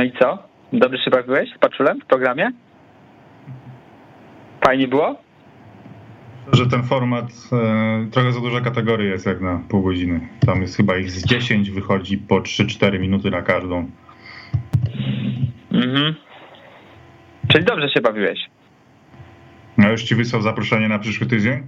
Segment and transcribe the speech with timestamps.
[0.00, 0.38] No i co?
[0.72, 2.50] Dobrze się bawiłeś z Paczulem w programie?
[4.64, 5.16] Fajnie było?
[6.52, 10.28] Że ten format e, trochę za duża kategoria jest jak na pół godziny.
[10.46, 13.90] Tam jest chyba ich z 10, wychodzi po 3-4 minuty na każdą.
[15.72, 16.14] Mhm.
[17.48, 18.38] Czyli dobrze się bawiłeś?
[19.78, 21.62] No już ci wysłał zaproszenie na przyszły tydzień?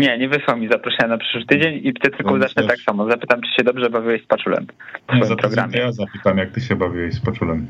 [0.00, 2.70] Nie, nie wysłał mi zaproszenia na przyszły tydzień i wtedy tylko No, zacznę też.
[2.70, 3.10] tak samo.
[3.10, 4.66] Zapytam, czy się dobrze bawiłeś z Paczulem
[5.08, 5.78] w swoim to programie.
[5.78, 7.66] ja zapytam, jak ty się bawiłeś z Paczulem.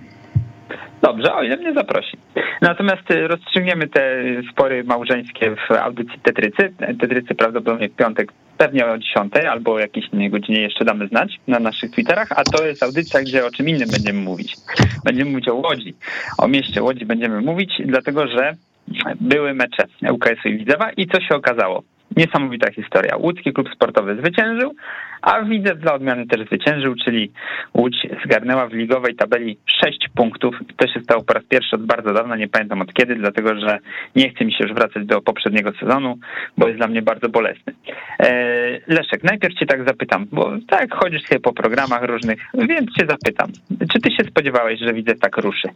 [1.02, 2.16] Dobrze, o ile mnie zaprosi.
[2.62, 4.22] Natomiast y, rozstrzygniemy te
[4.52, 6.72] spory małżeńskie w audycji Tetrycy.
[7.00, 11.40] Tetrycy prawdopodobnie w piątek, pewnie o 10 albo o jakiejś innej godzinie jeszcze damy znać
[11.48, 14.56] na naszych Twitterach, a to jest audycja, gdzie o czym innym będziemy mówić.
[15.04, 15.94] Będziemy mówić o Łodzi.
[16.38, 18.52] O mieście Łodzi będziemy mówić, dlatego że
[19.20, 21.82] były mecze UKS-u i Widzewa i co się okazało?
[22.16, 23.16] Niesamowita historia.
[23.16, 24.74] Łódzki klub sportowy zwyciężył,
[25.22, 27.32] a Widzew dla odmiany też zwyciężył, czyli
[27.74, 30.54] Łódź zgarnęła w ligowej tabeli 6 punktów.
[30.76, 33.78] To się stało po raz pierwszy od bardzo dawna, nie pamiętam od kiedy, dlatego że
[34.16, 36.18] nie chce mi się już wracać do poprzedniego sezonu,
[36.58, 37.72] bo jest dla mnie bardzo bolesny.
[38.20, 38.32] E,
[38.86, 43.52] Leszek, najpierw cię tak zapytam, bo tak chodzisz sobie po programach różnych, więc cię zapytam.
[43.92, 45.68] Czy ty się spodziewałeś, że Widzew tak ruszy?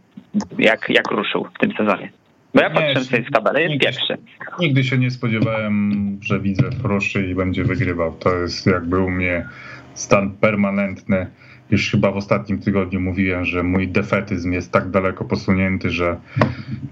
[0.59, 2.11] Jak, jak ruszył w tym sezonie?
[2.55, 4.17] Bo ja patrzę sobie w tabelę, jest nigdy- pierwszy.
[4.61, 8.13] Nigdy się nie spodziewałem, że widzę ruszy i będzie wygrywał.
[8.13, 9.47] To jest jakby u mnie
[9.95, 11.27] stan permanentny.
[11.71, 16.17] Już chyba w ostatnim tygodniu mówiłem, że mój defetyzm jest tak daleko posunięty, że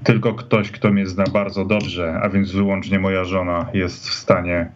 [0.05, 4.71] tylko ktoś, kto mnie zna bardzo dobrze, a więc wyłącznie moja żona, jest w stanie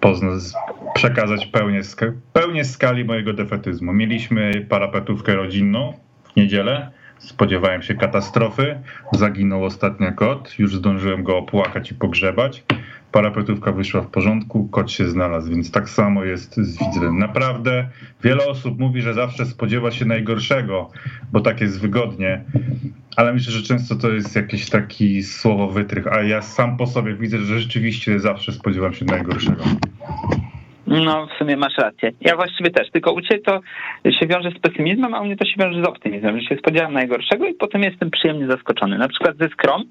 [0.00, 0.54] pozna-
[0.94, 3.92] przekazać pełnię, sk- pełnię skali mojego defetyzmu.
[3.92, 5.92] Mieliśmy parapetówkę rodzinną
[6.32, 6.90] w niedzielę.
[7.22, 8.78] Spodziewałem się katastrofy.
[9.12, 10.58] Zaginął ostatnio kot.
[10.58, 12.64] Już zdążyłem go opłakać i pogrzebać.
[13.12, 17.18] Parapetówka wyszła w porządku, kot się znalazł, więc tak samo jest z Widzem.
[17.18, 17.88] Naprawdę
[18.22, 20.90] wiele osób mówi, że zawsze spodziewa się najgorszego,
[21.32, 22.44] bo tak jest wygodnie,
[23.16, 27.14] ale myślę, że często to jest jakiś taki słowo wytrych, a ja sam po sobie
[27.14, 29.64] widzę, że rzeczywiście zawsze spodziewam się najgorszego.
[30.92, 32.12] No, w sumie masz rację.
[32.20, 33.60] Ja właściwie też, tylko u ciebie to
[34.20, 36.92] się wiąże z pesymizmem, a u mnie to się wiąże z optymizmem, że się spodziewam
[36.92, 38.98] najgorszego i potem jestem przyjemnie zaskoczony.
[38.98, 39.84] Na przykład ze Skrom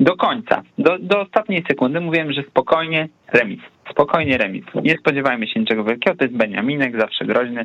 [0.00, 3.60] do końca, do, do ostatniej sekundy mówiłem, że spokojnie remis.
[3.92, 4.64] Spokojnie remis.
[4.74, 7.64] Nie spodziewajmy się niczego wielkiego, to jest Beniaminek, zawsze groźny,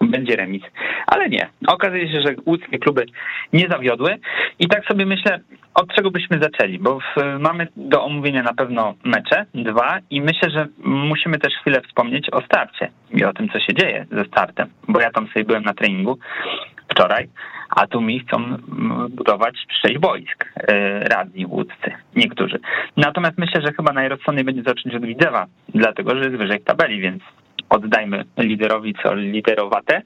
[0.00, 0.62] będzie remis.
[1.06, 1.48] Ale nie.
[1.66, 3.06] Okazuje się, że łódzkie kluby
[3.52, 4.18] nie zawiodły.
[4.58, 5.40] I tak sobie myślę,
[5.74, 9.98] od czego byśmy zaczęli, bo w, mamy do omówienia na pewno mecze, dwa.
[10.10, 12.90] I myślę, że musimy też chwilę wspomnieć o starcie.
[13.14, 16.18] I o tym, co się dzieje ze startem, bo ja tam sobie byłem na treningu
[16.88, 17.28] wczoraj,
[17.70, 22.58] a tu mi chcą mm, budować sześć wojsk e, radni łódzcy, niektórzy.
[22.96, 27.22] Natomiast myślę, że chyba najrozsądniej będzie zacząć od Widzewa, dlatego że jest wyżej tabeli, więc
[27.68, 30.02] oddajmy liderowi co liderowate,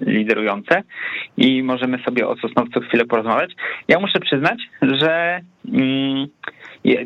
[0.00, 0.82] liderujące
[1.36, 3.52] i możemy sobie o Sosnowcu chwilę porozmawiać.
[3.88, 5.40] Ja muszę przyznać, że
[5.72, 6.26] mm,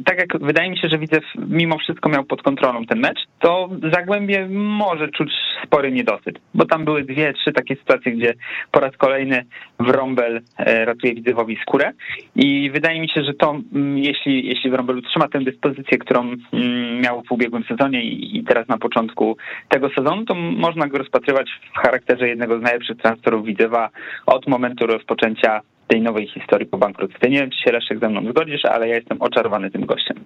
[0.04, 3.68] tak jak wydaje mi się, że Widzew mimo wszystko miał pod kontrolą ten mecz, to
[3.92, 5.32] Zagłębie może czuć
[5.64, 8.34] spory niedosyt, bo tam były dwie, trzy takie sytuacje, gdzie
[8.70, 9.44] po raz kolejny
[9.80, 11.92] Wrąbel e, ratuje Widzewowi skórę.
[12.36, 17.00] I wydaje mi się, że to mm, jeśli, jeśli Wrąbel utrzyma tę dyspozycję, którą mm,
[17.00, 19.36] miał w ubiegłym sezonie i teraz na początku
[19.68, 23.90] tego sezonu, to można go rozpatrywać w charakterze jednego z najlepszych transferów Widzewa
[24.26, 27.30] od momentu rozpoczęcia tej nowej historii po bankructwie.
[27.30, 30.16] Nie wiem, czy się Leszek ze mną zgodzisz, ale ja jestem oczarowany tym gościem.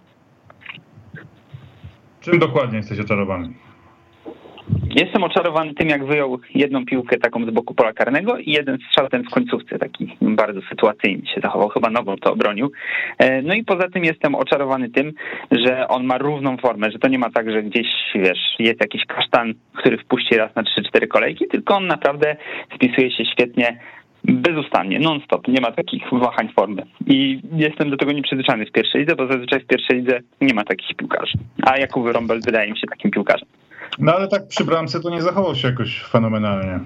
[2.21, 3.49] Czym dokładnie jesteś oczarowany?
[4.97, 9.09] Jestem oczarowany tym, jak wyjął jedną piłkę taką z boku pola karnego i jeden strzał
[9.09, 12.73] ten w końcówce, taki bardzo sytuacyjny się zachował, chyba nogą to obronił.
[13.19, 15.13] E, No i poza tym jestem oczarowany tym,
[15.51, 19.05] że on ma równą formę, że to nie ma tak, że gdzieś, wiesz, jest jakiś
[19.07, 22.37] kasztan, który wpuści raz na 3-4 kolejki, tylko on naprawdę
[22.75, 23.81] spisuje się świetnie
[24.25, 26.83] bezustannie, non-stop, nie ma takich wahań formy.
[27.07, 30.65] I jestem do tego nieprzyzwyczajony w pierwszej lidze, bo zazwyczaj w pierwszej lidze nie ma
[30.65, 31.39] takich piłkarzy.
[31.63, 33.49] A Jakub Rąbel wydaje mi się takim piłkarzem.
[33.99, 36.81] No ale tak przy bramce to nie zachował się jakoś fenomenalnie.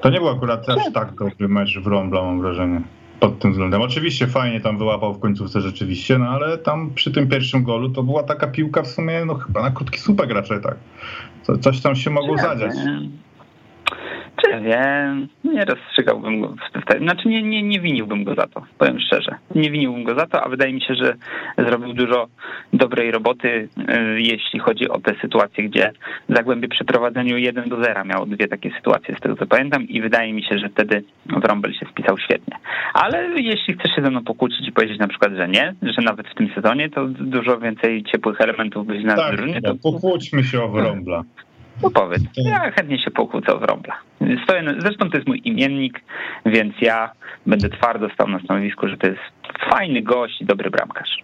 [0.00, 2.80] To nie był akurat aż tak dobry mecz w Rąbla, mam wrażenie.
[3.20, 3.82] Pod tym względem.
[3.82, 8.02] Oczywiście fajnie tam wyłapał w końcówce rzeczywiście, no ale tam przy tym pierwszym golu to
[8.02, 10.76] była taka piłka w sumie, no chyba na krótki słupek raczej tak.
[11.42, 12.72] Co, coś tam się mogło zadziać.
[14.44, 16.48] Czy ja wiem, nie rozstrzygałbym go.
[16.48, 19.34] w- w- Znaczy nie, nie, nie winiłbym go za to, powiem szczerze.
[19.54, 21.14] Nie winiłbym go za to, a wydaje mi się, że
[21.58, 22.26] zrobił dużo
[22.72, 25.92] dobrej roboty, y, jeśli chodzi o te sytuacje, gdzie
[26.28, 30.00] Zagłębie przy prowadzeniu 1 do 0 miało dwie takie sytuacje, z tego co pamiętam i
[30.00, 32.56] wydaje mi się, że wtedy Wrąbel się spisał świetnie.
[32.94, 36.28] Ale jeśli chcesz się ze mną pokłócić i powiedzieć na przykład, że nie, że nawet
[36.28, 40.44] w tym sezonie to dużo więcej ciepłych elementów byś na Tak, drużynie, no, to pokłóćmy
[40.44, 41.22] się o Wrąbla.
[41.82, 43.96] No powiedz, ja chętnie się pokłócę o Wrąbla.
[44.44, 46.00] Stoję, zresztą to jest mój imiennik,
[46.46, 47.10] więc ja
[47.46, 49.20] będę twardo stał na stanowisku, że to jest
[49.70, 51.18] fajny gość i dobry bramkarz.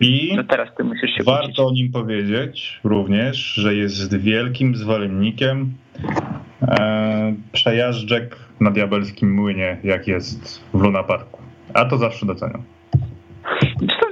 [0.00, 1.58] I no teraz ty musisz się warto kłócić.
[1.60, 5.74] o nim powiedzieć również, że jest wielkim zwolennikiem
[6.62, 11.42] e, przejażdżek na diabelskim młynie, jak jest w Luna Parku.
[11.74, 12.62] A to zawsze doceniam.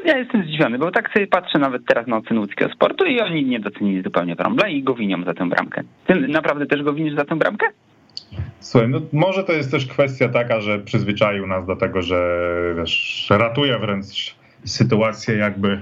[0.05, 3.45] Ja jestem zdziwiony, bo tak sobie patrzę nawet teraz na ocenę łódzkiego sportu i oni
[3.45, 5.83] nie docenili zupełnie Wrąbla i go winią za tę bramkę.
[6.07, 7.67] Ty naprawdę też go winisz za tę bramkę?
[8.61, 13.27] Słuchaj, no może to jest też kwestia taka, że przyzwyczaił nas do tego, że wiesz,
[13.31, 14.35] ratuje wręcz
[14.65, 15.81] sytuację jakby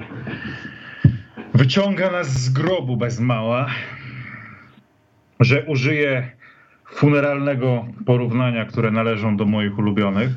[1.54, 3.66] wyciąga nas z grobu bez mała,
[5.40, 6.30] że użyję
[6.84, 10.30] funeralnego porównania, które należą do moich ulubionych,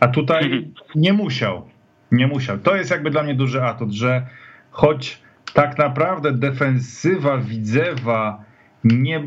[0.00, 0.72] a tutaj mhm.
[0.94, 1.68] nie musiał.
[2.12, 2.58] Nie musiał.
[2.58, 4.26] To jest jakby dla mnie duży atut, że
[4.70, 5.22] choć
[5.54, 8.44] tak naprawdę defensywa Widzewa
[8.84, 9.22] nie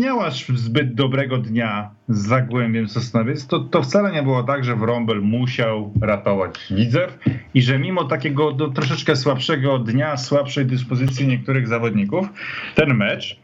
[0.00, 5.20] miałaś zbyt dobrego dnia z Zagłębiem Sosnowiec, to, to wcale nie było tak, że Wrąbel
[5.20, 7.18] musiał ratować Widzew
[7.54, 12.28] i że mimo takiego troszeczkę słabszego dnia, słabszej dyspozycji niektórych zawodników,
[12.74, 13.40] ten mecz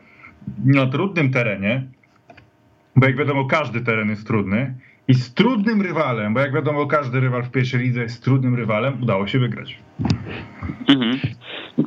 [0.65, 1.87] na trudnym terenie,
[2.97, 4.75] bo jak wiadomo każdy teren jest trudny,
[5.09, 9.03] i z trudnym rywalem, bo jak wiadomo każdy rywal w pierwszej lidze jest trudnym rywalem,
[9.03, 9.79] udało się wygrać.
[10.89, 11.21] Mhm.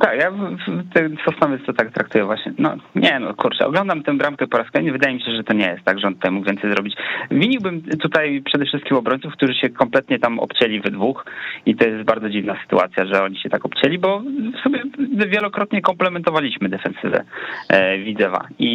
[0.00, 0.32] Tak, ja
[0.94, 2.52] ten Sosnowiec to tak traktuję właśnie.
[2.58, 5.52] No nie no, kurczę, oglądam tę bramkę po raz kolejny, wydaje mi się, że to
[5.52, 6.94] nie jest tak, że on tutaj mógł więcej zrobić.
[7.30, 11.24] Winiłbym tutaj przede wszystkim obrońców, którzy się kompletnie tam obcięli we dwóch
[11.66, 14.22] i to jest bardzo dziwna sytuacja, że oni się tak obcięli, bo
[14.64, 14.82] sobie
[15.28, 17.24] wielokrotnie komplementowaliśmy defensywę
[17.68, 18.70] e, Widzewa I,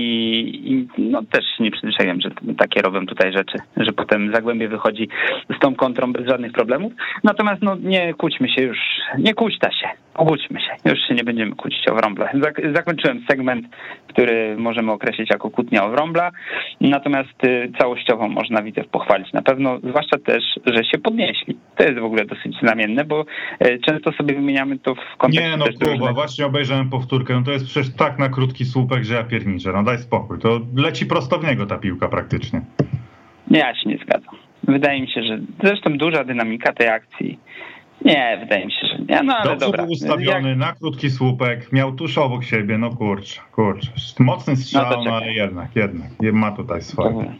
[0.65, 5.09] i no też nie przyzwyczaiłem, że takie robią tutaj rzeczy, że potem Zagłębie wychodzi
[5.57, 6.93] z tą kontrą bez żadnych problemów.
[7.23, 8.77] Natomiast no nie kłóćmy się już,
[9.25, 12.29] nie kłóćta się, obudźmy się, już się nie będziemy kłócić o wrąble.
[12.75, 13.67] Zakończyłem segment,
[14.07, 16.31] który możemy określić jako kłótnia o wrąbla,
[16.81, 21.57] natomiast y, całościowo można widzę pochwalić na pewno, zwłaszcza też, że się podnieśli.
[21.75, 23.25] To jest w ogóle dosyć znamienne, bo
[23.65, 25.49] y, często sobie wymieniamy to w kontekście...
[25.49, 26.13] Nie no Kuba, różnych...
[26.13, 29.83] właśnie obejrzałem powtórkę, no to jest przecież tak na krótki słupek, że ja pierniczę, no
[29.83, 32.61] daj spokój, to leci prosto w niego ta piłka praktycznie.
[33.51, 34.35] Nie, ja się nie zgadzam.
[34.63, 37.39] Wydaje mi się, że zresztą duża dynamika tej akcji
[38.05, 39.83] nie, wydaje mi się, nie, no ale Dobrze dobra.
[39.83, 40.57] był ustawiony Jak...
[40.57, 43.91] na krótki słupek, miał tuż obok siebie, no kurczę, kurczę.
[44.19, 47.33] Mocny strzał, no, no ale jednak, jednak, ma tutaj swoje.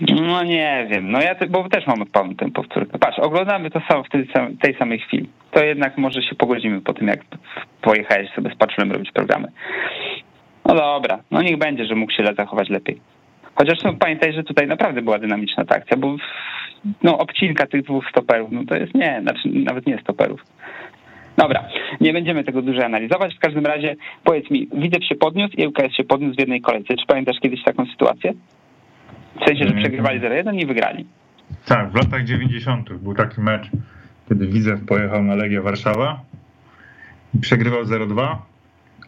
[0.00, 2.98] No nie wiem, no ja te, bo też mamy pełną tę powtórkę.
[2.98, 4.28] Patrz, oglądamy to samo w tej,
[4.62, 5.28] tej samej chwili.
[5.50, 7.20] To jednak może się pogodzimy po tym, jak
[7.82, 9.48] pojechałeś sobie z Paczulem robić programy.
[10.64, 13.00] No dobra, no niech będzie, że mógł się zachować lepiej.
[13.54, 16.16] Chociaż no, pamiętaj, że tutaj naprawdę była dynamiczna ta akcja, bo
[17.02, 20.42] no, obcinka tych dwóch stoperów, no to jest nie, znaczy nawet nie stoperów.
[21.36, 21.68] Dobra,
[22.00, 23.34] nie będziemy tego dłużej analizować.
[23.34, 26.96] W każdym razie powiedz mi, Widzew się podniósł i ŁKS się podniósł w jednej kolejce.
[26.96, 28.32] Czy pamiętasz kiedyś taką sytuację?
[29.40, 31.06] W sensie, że przegrywali 0-1 i wygrali.
[31.66, 32.92] Tak, w latach 90.
[32.92, 33.70] był taki mecz,
[34.28, 36.20] kiedy Widzew pojechał na Legię Warszawa
[37.34, 38.36] i przegrywał 0-2,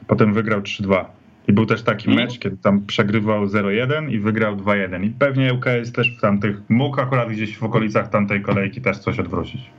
[0.06, 1.04] potem wygrał 3-2.
[1.48, 2.26] I był też taki mhm.
[2.26, 5.04] mecz, kiedy tam przegrywał 0-1 i wygrał 2-1.
[5.04, 9.18] I pewnie UKS też w tamtych, mógł akurat gdzieś w okolicach tamtej kolejki też coś
[9.18, 9.70] odwrócić.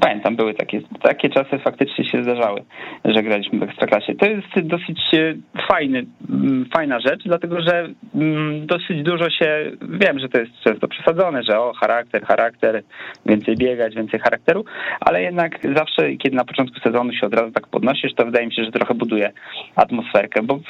[0.00, 2.62] Pamiętam, były takie, takie czasy faktycznie się zdarzały,
[3.04, 4.14] że graliśmy w Ekstraklasie.
[4.14, 5.34] To jest dosyć e,
[5.68, 10.88] fajny, mm, fajna rzecz, dlatego że mm, dosyć dużo się, wiem, że to jest często
[10.88, 12.82] przesadzone, że o, charakter, charakter,
[13.26, 14.64] więcej biegać, więcej charakteru,
[15.00, 18.54] ale jednak zawsze, kiedy na początku sezonu się od razu tak podnosisz, to wydaje mi
[18.54, 19.32] się, że trochę buduje
[19.76, 20.60] atmosferkę, bo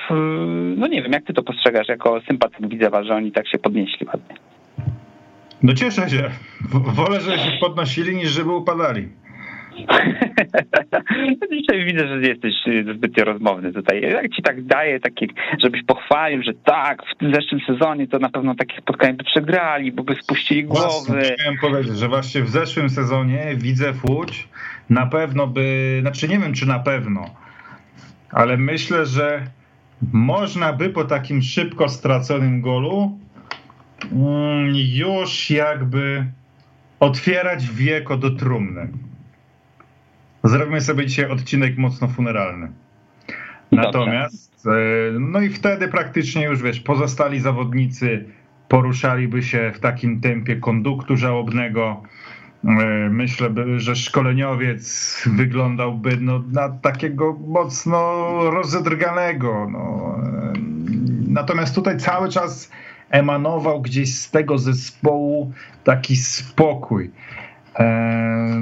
[0.77, 4.07] no nie wiem, jak ty to postrzegasz jako sympatyk Widzewa, że oni tak się podnieśli
[4.07, 4.37] ładnie.
[5.63, 6.31] No cieszę się.
[6.71, 9.09] Wolę, żeby się podnosili, niż żeby upadali.
[11.53, 12.55] Dzisiaj widzę, że jesteś
[12.95, 14.03] zbyt rozmowny tutaj.
[14.03, 15.27] Jak ci tak daję, takie,
[15.63, 20.03] żebyś pochwalił, że tak, w zeszłym sezonie to na pewno takie spotkania by przegrali, bo
[20.03, 21.07] by spuścili głowy.
[21.07, 24.49] Właśnie, chciałem powiedzieć, że właśnie w zeszłym sezonie widzę Łódź
[24.91, 27.25] na pewno by, znaczy nie wiem czy na pewno,
[28.31, 29.47] ale myślę, że
[30.13, 33.19] można by po takim szybko straconym golu
[34.73, 36.27] już jakby
[37.01, 38.89] otwierać wieko do trumny.
[40.45, 42.69] Zrobimy sobie dzisiaj odcinek mocno funeralny.
[43.73, 48.25] Natomiast, e, no i wtedy praktycznie już wiesz, pozostali zawodnicy
[48.69, 52.03] poruszaliby się w takim tempie konduktu żałobnego.
[52.65, 58.01] E, myślę, że szkoleniowiec wyglądałby no, na takiego mocno
[58.51, 59.69] rozedrganego.
[59.73, 60.17] No.
[60.23, 60.53] E,
[61.29, 62.71] natomiast tutaj cały czas
[63.13, 65.53] emanował gdzieś z tego zespołu
[65.85, 67.11] taki spokój.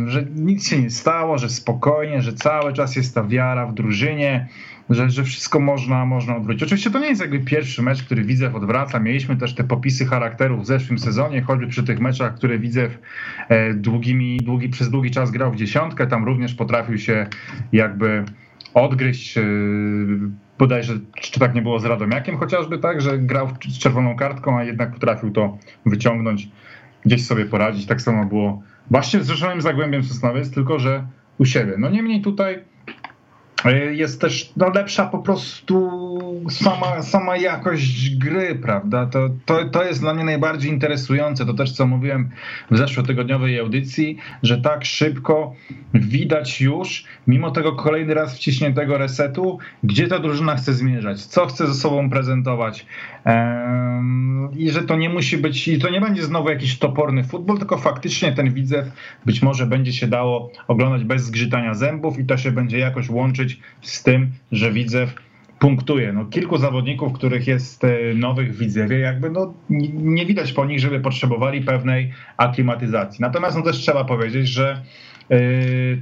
[0.07, 4.49] że nic się nie stało, że spokojnie, że cały czas jest ta wiara w drużynie,
[4.91, 6.63] że, że wszystko można, można odwrócić.
[6.63, 9.01] Oczywiście to nie jest jakby pierwszy mecz, który Widzew odwraca.
[9.01, 12.99] Mieliśmy też te popisy charakterów w zeszłym sezonie, choćby przy tych meczach, które Widzew
[13.49, 17.27] e, długimi, długi, przez długi czas grał w dziesiątkę, tam również potrafił się
[17.73, 18.25] jakby
[18.75, 19.43] odgryźć e,
[20.61, 24.65] bodajże, czy tak nie było z Radomiakiem chociażby, tak, że grał z czerwoną kartką, a
[24.65, 26.49] jednak potrafił to wyciągnąć,
[27.05, 27.87] gdzieś sobie poradzić.
[27.87, 31.07] Tak samo było właśnie z Rzeszonym Zagłębiem Sosnowiec, tylko że
[31.39, 31.75] u siebie.
[31.79, 32.65] No niemniej tutaj
[33.93, 35.91] jest też no, lepsza po prostu
[36.51, 39.07] sama, sama jakość gry, prawda?
[39.07, 41.47] To, to, to jest dla mnie najbardziej interesujące.
[41.47, 42.31] To też, co mówiłem
[42.71, 45.55] w zeszłotygodniowej audycji, że tak szybko
[45.95, 51.67] widać już, mimo tego kolejny raz wciśniętego resetu, gdzie ta drużyna chce zmierzać, co chce
[51.67, 52.87] ze sobą prezentować.
[54.57, 57.79] I że to nie musi być, i to nie będzie znowu jakiś toporny futbol, tylko
[57.79, 58.87] faktycznie ten widzew
[59.27, 63.50] być może będzie się dało oglądać bez zgrzytania zębów i to się będzie jakoś łączyć
[63.83, 65.15] z tym, że widzew
[65.61, 66.13] punktuje.
[66.13, 69.55] No, kilku zawodników, których jest e, nowych w Widzewie, jakby no,
[69.93, 73.21] nie widać po nich, żeby potrzebowali pewnej aklimatyzacji.
[73.21, 74.83] Natomiast no, też trzeba powiedzieć, że
[75.31, 75.39] e,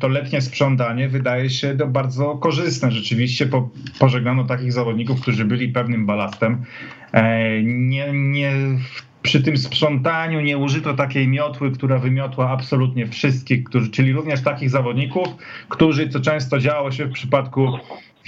[0.01, 2.91] to letnie sprzątanie wydaje się bardzo korzystne.
[2.91, 6.63] Rzeczywiście po, pożegnano takich zawodników, którzy byli pewnym balastem.
[7.13, 8.53] E, nie, nie
[9.29, 14.71] przy tym sprzątaniu nie użyto takiej miotły, która wymiotła absolutnie wszystkich, którzy, czyli również takich
[14.71, 15.29] zawodników,
[15.69, 17.79] którzy, co często działo się w przypadku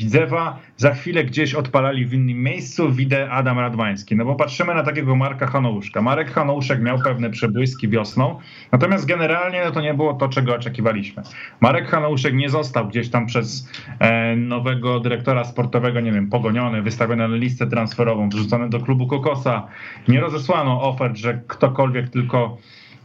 [0.01, 4.17] Widzewa, za chwilę gdzieś odpalali w innym miejscu, widzę Adam Radwański.
[4.17, 6.03] No bo patrzymy na takiego Marka Hanouszka.
[6.03, 8.39] Marek Hanouszek miał pewne przebłyski wiosną,
[8.73, 11.23] natomiast generalnie no to nie było to, czego oczekiwaliśmy.
[11.61, 17.29] Marek Hanouszek nie został gdzieś tam przez e, nowego dyrektora sportowego, nie wiem, pogoniony, wystawiony
[17.29, 19.67] na listę transferową, wrzucony do klubu Kokosa.
[20.09, 22.59] Nie rozesłano ofert, że ktokolwiek tylko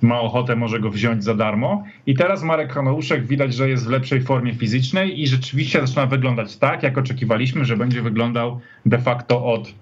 [0.06, 1.84] ma ochotę, może go wziąć za darmo.
[2.06, 6.58] I teraz Marek Hanouszek widać, że jest w lepszej formie fizycznej i rzeczywiście zaczyna wyglądać
[6.58, 9.74] tak, jak oczekiwaliśmy, że będzie wyglądał de facto od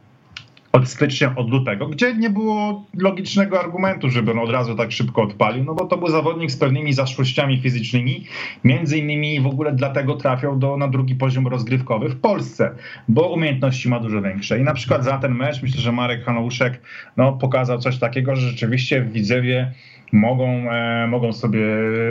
[0.74, 5.22] od stycznia, od lutego, gdzie nie było logicznego argumentu, żeby on od razu tak szybko
[5.22, 8.26] odpalił, no bo to był zawodnik z pewnymi zaszłościami fizycznymi,
[8.64, 12.76] między innymi w ogóle dlatego trafiał do, na drugi poziom rozgrywkowy w Polsce,
[13.08, 14.60] bo umiejętności ma dużo większe.
[14.60, 16.82] I na przykład za ten mecz myślę, że Marek Hanouszek
[17.18, 19.74] no, pokazał coś takiego, że rzeczywiście w Widzewie
[20.14, 21.66] mogą, e, mogą sobie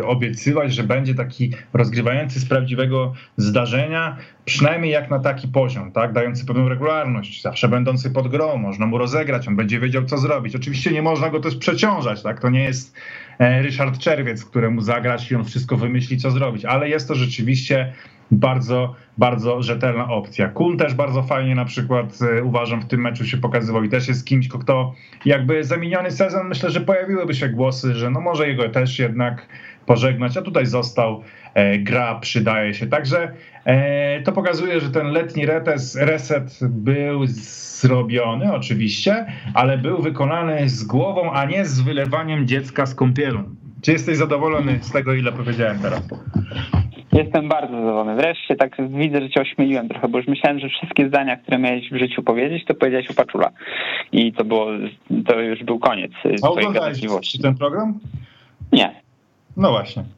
[0.04, 6.47] obiecywać, że będzie taki rozgrywający z prawdziwego zdarzenia, przynajmniej jak na taki poziom, tak, dający
[6.47, 10.56] pewną regularność, zawsze będący pod grą, można mu rozegrać, on będzie wiedział, co zrobić.
[10.56, 12.97] Oczywiście nie można go też przeciążać, tak, to nie jest
[13.38, 17.92] e, Ryszard Czerwiec, któremu zagrać i on wszystko wymyśli, co zrobić, ale jest to rzeczywiście
[18.32, 20.48] bardzo, bardzo rzetelna opcja.
[20.48, 24.08] Kun też bardzo fajnie na przykład e, uważam w tym meczu się pokazywał i też
[24.08, 28.68] jest kimś, kto jakby zamieniony sezon, myślę, że pojawiłyby się głosy, że no może jego
[28.68, 29.46] też jednak
[29.86, 31.22] pożegnać, a tutaj został,
[31.54, 32.86] e, gra przydaje się.
[32.86, 33.32] Także
[33.64, 40.84] e, to pokazuje, że ten letni retes, reset był zrobiony oczywiście, ale był wykonany z
[40.84, 43.44] głową, a nie z wylewaniem dziecka z kąpielą.
[43.82, 46.02] Czy jesteś zadowolony z tego, ile powiedziałem teraz?
[47.12, 48.14] Jestem bardzo zadowolony.
[48.14, 51.90] Wreszcie tak widzę, że cię ośmieliłem trochę, bo już myślałem, że wszystkie zdania, które miałeś
[51.90, 53.50] w życiu powiedzieć, to powiedziałeś u Paczula.
[54.12, 54.66] I to było,
[55.26, 57.38] to już był koniec A twojej gadatliwości.
[57.38, 57.99] ten program?
[58.73, 59.01] Nie.
[59.56, 60.04] No właśnie.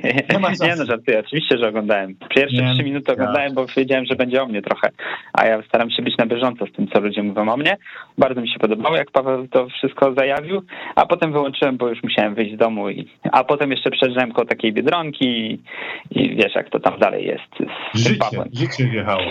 [0.00, 1.20] Nie, nie no, żartuję.
[1.20, 2.16] Oczywiście, że oglądałem.
[2.36, 4.90] Pierwsze nie, trzy minuty oglądałem, bo wiedziałem, że będzie o mnie trochę.
[5.32, 7.76] A ja staram się być na bieżąco z tym, co ludzie mówią o mnie.
[8.18, 10.62] Bardzo mi się podobało, jak Paweł to wszystko zajawił.
[10.94, 12.90] A potem wyłączyłem, bo już musiałem wyjść z domu.
[12.90, 15.62] I, a potem jeszcze przejeżdżałem koło takiej Biedronki i,
[16.10, 19.22] i wiesz, jak to tam dalej jest z życie, Życie wjechało.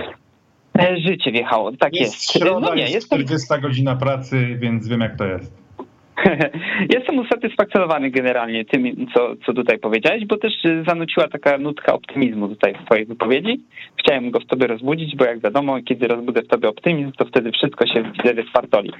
[0.79, 2.13] E, życie wjechało, tak jest.
[2.13, 2.31] jest.
[2.31, 5.68] Środa, no nie, jest 40 godzina pracy, więc wiem jak to jest.
[6.95, 10.53] Jestem usatysfakcjonowany generalnie tym, co, co tutaj powiedziałeś, bo też
[10.87, 13.61] zanuciła taka nutka optymizmu tutaj w twojej wypowiedzi.
[13.95, 17.51] Chciałem go w tobie rozbudzić, bo jak wiadomo, kiedy rozbudzę w tobie optymizm, to wtedy
[17.51, 18.91] wszystko się widzę spartoli.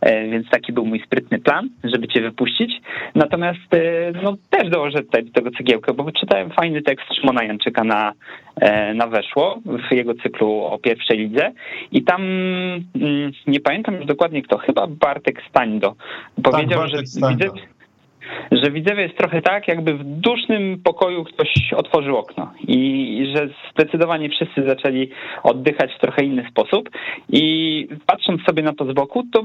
[0.00, 2.72] E, więc taki był mój sprytny plan, żeby cię wypuścić.
[3.14, 7.84] Natomiast e, no, też dołożę tutaj do tego cegiełkę, bo wyczytałem fajny tekst Szymona Janczyka
[7.84, 8.12] na,
[8.94, 9.60] na Weszło
[9.90, 11.52] w jego cyklu o pierwszej lidze.
[11.92, 15.94] I tam mm, nie pamiętam już dokładnie kto, chyba Bartek Stańdo.
[16.42, 17.50] Powiedział, powiedział, że widzę,
[18.52, 24.28] że Widzewie jest trochę tak, jakby w dusznym pokoju ktoś otworzył okno i że zdecydowanie
[24.28, 25.08] wszyscy zaczęli
[25.42, 26.90] oddychać w trochę inny sposób
[27.28, 29.44] i patrząc sobie na to z boku, to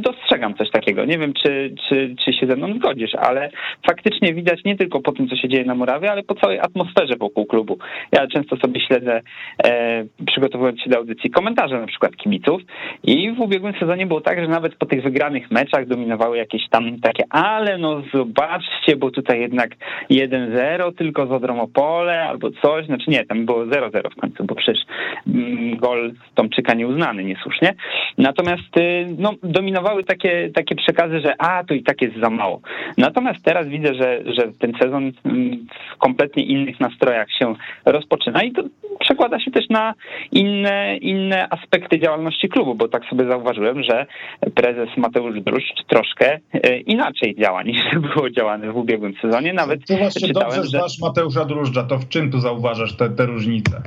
[0.00, 1.04] dostrzegam coś takiego.
[1.04, 3.50] Nie wiem, czy, czy, czy się ze mną zgodzisz, ale
[3.86, 7.16] faktycznie widać nie tylko po tym, co się dzieje na murawie, ale po całej atmosferze
[7.16, 7.78] wokół klubu.
[8.12, 9.20] Ja często sobie śledzę,
[9.64, 12.62] e, przygotowując się do audycji, komentarze na przykład kibiców
[13.04, 17.00] i w ubiegłym sezonie było tak, że nawet po tych wygranych meczach dominowały jakieś tam
[17.00, 19.70] takie, ale no zobaczcie, bo tutaj jednak
[20.10, 24.82] 1-0 tylko z Odromopole albo coś, znaczy nie, tam było 0-0 w końcu, bo przecież
[25.26, 27.74] mm, gol Tomczyka nieuznany niesłusznie.
[28.18, 32.60] Natomiast y, no, dominowały takie, takie przekazy, że a, to i tak jest za mało.
[32.98, 37.54] Natomiast teraz widzę, że, że ten sezon mm, w kompletnie innych nastrojach się
[37.86, 38.62] rozpoczyna i to
[39.00, 39.94] przekłada się też na
[40.32, 44.06] inne, inne aspekty działalności klubu, bo tak sobie zauważyłem, że
[44.54, 47.80] prezes Mateusz Druszcz troszkę e, inaczej działa niż
[48.14, 49.52] było działane w ubiegłym sezonie.
[49.52, 51.06] Nawet to właśnie czytałem, dobrze znasz że...
[51.06, 53.82] Mateusza Druszcza, to w czym tu zauważasz te, te różnice?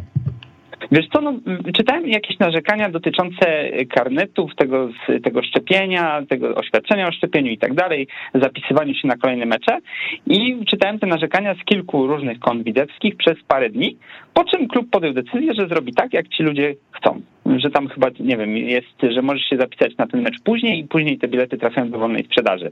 [0.91, 1.33] Wiesz co, no,
[1.75, 4.89] czytałem jakieś narzekania dotyczące karnetów, tego,
[5.23, 9.77] tego szczepienia, tego oświadczenia o szczepieniu i tak dalej, zapisywaniu się na kolejne mecze
[10.27, 13.97] i czytałem te narzekania z kilku różnych kont wideckich przez parę dni,
[14.33, 17.21] po czym klub podjął decyzję, że zrobi tak, jak ci ludzie chcą.
[17.57, 20.83] Że tam chyba, nie wiem, jest, że możesz się zapisać na ten mecz później i
[20.83, 22.71] później te bilety trafiają do wolnej sprzedaży.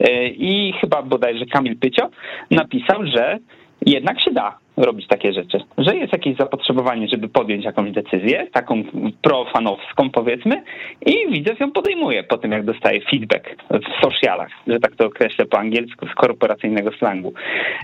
[0.00, 2.10] E, I chyba bodajże Kamil Pycio
[2.50, 3.38] napisał, że
[3.86, 8.82] jednak się da robić takie rzeczy, że jest jakieś zapotrzebowanie, żeby podjąć jakąś decyzję, taką
[9.22, 10.62] profanowską powiedzmy
[11.06, 15.46] i widzew ją podejmuje po tym, jak dostaje feedback w socialach, że tak to określę
[15.46, 17.32] po angielsku z korporacyjnego slangu.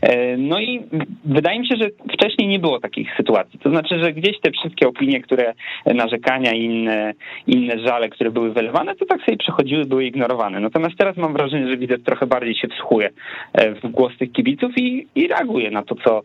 [0.03, 0.83] E, no i
[1.25, 4.89] wydaje mi się, że wcześniej nie było takich sytuacji, to znaczy, że gdzieś te wszystkie
[4.89, 5.55] opinie, które
[5.87, 7.15] narzekania i inne,
[7.47, 10.61] inne żale, które były wylewane, to tak sobie przechodziły, były ignorowane.
[10.61, 13.11] Natomiast teraz mam wrażenie, że widzew trochę bardziej się wsłuchuje
[13.53, 16.23] e, w głos tych kibiców i, i reaguje na to, co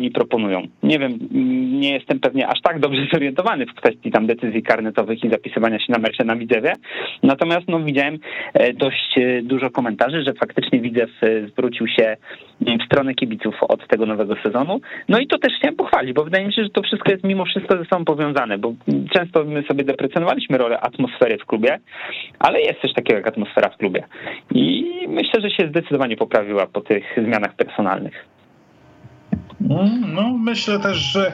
[0.00, 0.62] oni proponują.
[0.82, 1.18] Nie wiem,
[1.80, 5.92] nie jestem pewnie aż tak dobrze zorientowany w kwestii tam decyzji karnetowych i zapisywania się
[5.92, 6.72] na mecze na Widzewie.
[7.22, 8.18] Natomiast no, widziałem
[8.54, 12.16] e, dość e, dużo komentarzy, że faktycznie Widzew e, zwrócił się
[12.60, 14.80] w stronę kibiców od tego nowego sezonu.
[15.08, 17.44] No i to też chciałem pochwalić, bo wydaje mi się, że to wszystko jest mimo
[17.44, 18.74] wszystko ze sobą powiązane, bo
[19.12, 21.78] często my sobie deprecjonowaliśmy rolę atmosfery w klubie,
[22.38, 24.04] ale jest coś takiego jak atmosfera w klubie.
[24.54, 28.39] I myślę, że się zdecydowanie poprawiła po tych zmianach personalnych.
[30.14, 31.32] No, myślę też, że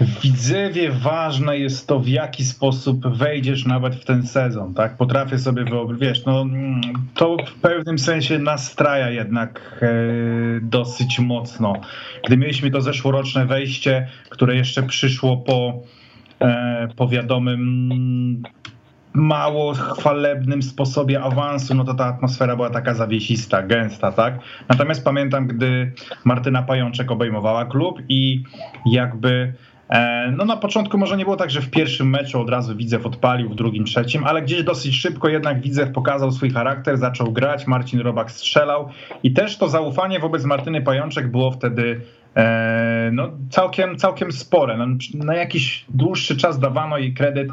[0.00, 4.96] w Widzewie ważne jest to, w jaki sposób wejdziesz nawet w ten sezon, tak?
[4.96, 6.44] Potrafię sobie wyobrazić, no,
[7.14, 9.88] to w pewnym sensie nastraja jednak e,
[10.62, 11.72] dosyć mocno.
[12.26, 15.82] Gdy mieliśmy to zeszłoroczne wejście, które jeszcze przyszło po,
[16.40, 18.42] e, po wiadomym
[19.16, 24.38] mało chwalebnym sposobie awansu, no to ta atmosfera była taka zawiesista, gęsta, tak?
[24.68, 25.92] Natomiast pamiętam, gdy
[26.24, 28.42] Martyna Pajączek obejmowała klub i
[28.86, 29.52] jakby
[29.90, 33.06] e, no na początku może nie było tak, że w pierwszym meczu od razu Widzew
[33.06, 37.66] odpalił, w drugim, trzecim, ale gdzieś dosyć szybko jednak Widzew pokazał swój charakter, zaczął grać,
[37.66, 38.88] Marcin Robak strzelał
[39.22, 42.00] i też to zaufanie wobec Martyny Pajączek było wtedy
[42.36, 44.76] e, no, całkiem, całkiem spore.
[44.76, 47.48] No, na jakiś dłuższy czas dawano jej kredyt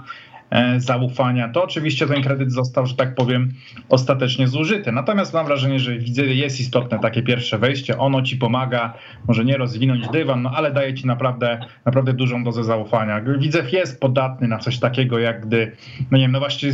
[0.77, 3.53] zaufania, to oczywiście ten kredyt został, że tak powiem,
[3.89, 4.91] ostatecznie zużyty.
[4.91, 7.97] Natomiast mam wrażenie, że widzę, jest istotne takie pierwsze wejście.
[7.97, 8.93] Ono ci pomaga,
[9.27, 13.21] może nie rozwinąć dywan, no ale daje ci naprawdę, naprawdę dużą dozę zaufania.
[13.37, 15.71] Widzew jest podatny na coś takiego, jak gdy,
[16.11, 16.69] no nie wiem, no właśnie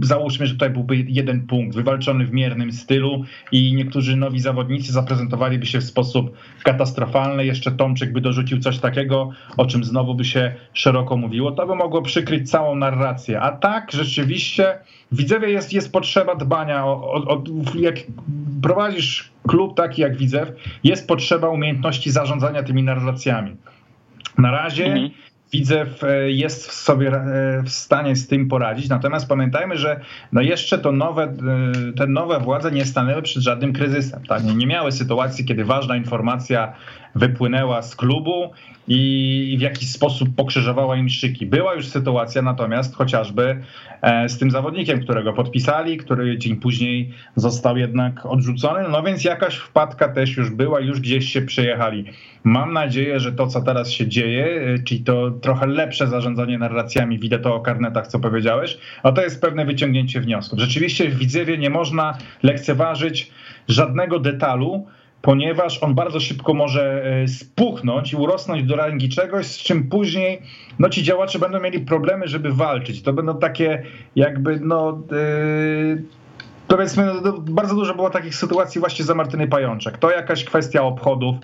[0.00, 5.66] załóżmy, że tutaj byłby jeden punkt, wywalczony w miernym stylu i niektórzy nowi zawodnicy zaprezentowaliby
[5.66, 7.46] się w sposób katastrofalny.
[7.46, 11.52] Jeszcze Tomczyk by dorzucił coś takiego, o czym znowu by się szeroko mówiło.
[11.52, 13.40] To by mogło przykryć całą narrację narrację.
[13.40, 14.78] A tak, rzeczywiście,
[15.12, 17.42] Widzewie jest, jest potrzeba dbania o, o, o,
[17.74, 17.94] jak
[18.62, 20.48] prowadzisz klub taki jak Widzew,
[20.84, 23.56] jest potrzeba umiejętności zarządzania tymi narracjami.
[24.38, 25.10] Na razie mhm.
[25.52, 30.00] Widzew e, jest w sobie e, w stanie z tym poradzić, natomiast pamiętajmy, że
[30.32, 34.22] no jeszcze to nowe, e, te nowe władze nie stanęły przed żadnym kryzysem.
[34.28, 34.44] Tak?
[34.44, 36.72] Nie miały sytuacji, kiedy ważna informacja
[37.14, 38.50] wypłynęła z klubu
[38.88, 41.46] i w jakiś sposób pokrzyżowała im szyki.
[41.46, 43.60] Była już sytuacja natomiast chociażby
[44.02, 49.56] e, z tym zawodnikiem, którego podpisali, który dzień później został jednak odrzucony, no więc jakaś
[49.56, 52.04] wpadka też już była, już gdzieś się przejechali.
[52.44, 57.18] Mam nadzieję, że to, co teraz się dzieje, e, czyli to trochę lepsze zarządzanie narracjami,
[57.18, 60.58] widzę to o karnetach, co powiedziałeś, a to jest pewne wyciągnięcie wniosków.
[60.58, 63.30] Rzeczywiście w Widzewie nie można lekceważyć
[63.68, 64.86] żadnego detalu,
[65.22, 70.42] ponieważ on bardzo szybko może e, spuchnąć i urosnąć do rangi czegoś, z czym później
[70.78, 73.02] no, ci działacze będą mieli problemy, żeby walczyć.
[73.02, 73.82] To będą takie
[74.16, 75.02] jakby, no...
[75.10, 76.02] Yy,
[76.68, 79.98] powiedzmy, no, bardzo dużo było takich sytuacji właśnie za Martyny Pajączek.
[79.98, 81.36] To jakaś kwestia obchodów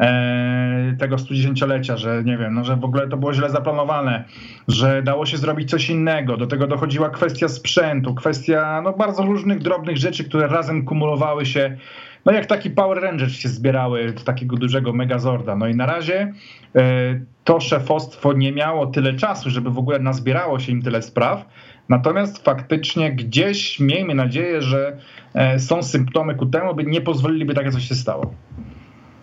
[0.00, 4.24] e, tego 110-lecia, że nie wiem, no, że w ogóle to było źle zaplanowane,
[4.68, 6.36] że dało się zrobić coś innego.
[6.36, 11.76] Do tego dochodziła kwestia sprzętu, kwestia no, bardzo różnych drobnych rzeczy, które razem kumulowały się
[12.24, 15.56] no jak taki Power Rangers się zbierały z takiego dużego Megazorda.
[15.56, 16.32] No i na razie
[16.76, 21.44] e, to szefostwo nie miało tyle czasu, żeby w ogóle nazbierało się im tyle spraw.
[21.88, 24.96] Natomiast faktycznie gdzieś miejmy nadzieję, że
[25.34, 28.34] e, są symptomy ku temu, by nie pozwolili, takie coś się stało.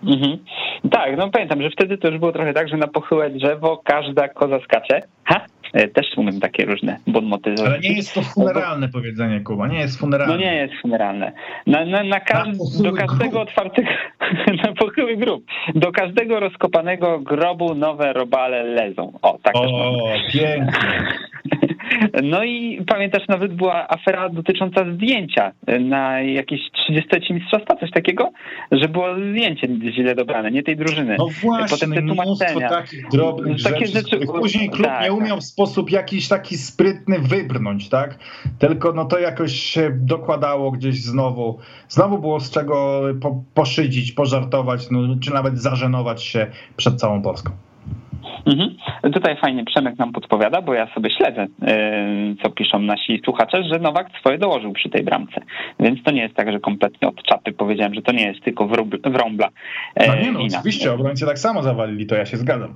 [0.03, 0.37] Mhm.
[0.91, 4.27] Tak, no pamiętam, że wtedy to już było trochę tak, że na pochyłe drzewo każda
[4.27, 5.01] koza skacze.
[5.23, 5.45] Ha?
[5.73, 7.55] E, też umiem takie różne bonmoty.
[7.65, 10.33] Ale nie jest to funeralne powiedzenie, Kuba, nie jest funeralne.
[10.33, 11.31] No nie jest funeralne.
[11.67, 13.41] Na, na, na, każd do każdego grób.
[13.49, 13.89] otwartego,
[14.63, 19.19] na pochyły grób, do każdego rozkopanego grobu nowe robale lezą.
[19.21, 21.07] O, tak O, pięknie.
[22.23, 28.31] No i pamiętasz, nawet była afera dotycząca zdjęcia na jakieś 30 mistrzostwa, coś takiego,
[28.71, 31.15] że było zdjęcie źle dobrane, nie tej drużyny.
[31.19, 35.37] No właśnie, Potem te mnóstwo takich drobnych takie rzeczy, rzeczy później klub tak, nie umiał
[35.37, 35.45] tak.
[35.45, 38.19] w sposób jakiś taki sprytny wybrnąć, tak?
[38.59, 41.59] Tylko no to jakoś się dokładało gdzieś znowu.
[41.87, 47.51] Znowu było z czego po, poszydzić, pożartować, no, czy nawet zażenować się przed całą Polską.
[48.45, 48.75] Mhm.
[49.13, 53.79] Tutaj fajnie Przemek nam podpowiada, bo ja sobie śledzę, y, co piszą nasi słuchacze, że
[53.79, 55.41] Nowak swoje dołożył przy tej bramce.
[55.79, 58.67] Więc to nie jest tak, że kompletnie od czapy powiedziałem, że to nie jest tylko
[59.05, 59.49] wrąbla.
[60.07, 62.73] No nie no, oczywiście, obrońcy tak samo zawalili, to ja się zgadzam.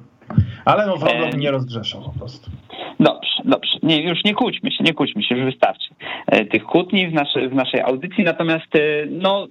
[0.65, 1.37] Ale no e...
[1.37, 2.51] nie rozgrzeszał po prostu.
[2.99, 3.77] Dobrze, dobrze.
[3.83, 5.89] Nie, już nie kłóćmy się, nie kłóćmy się, już wystarczy
[6.27, 7.11] e, tych kłótni w,
[7.49, 8.23] w naszej audycji.
[8.23, 9.47] Natomiast e, no,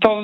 [0.00, 0.22] to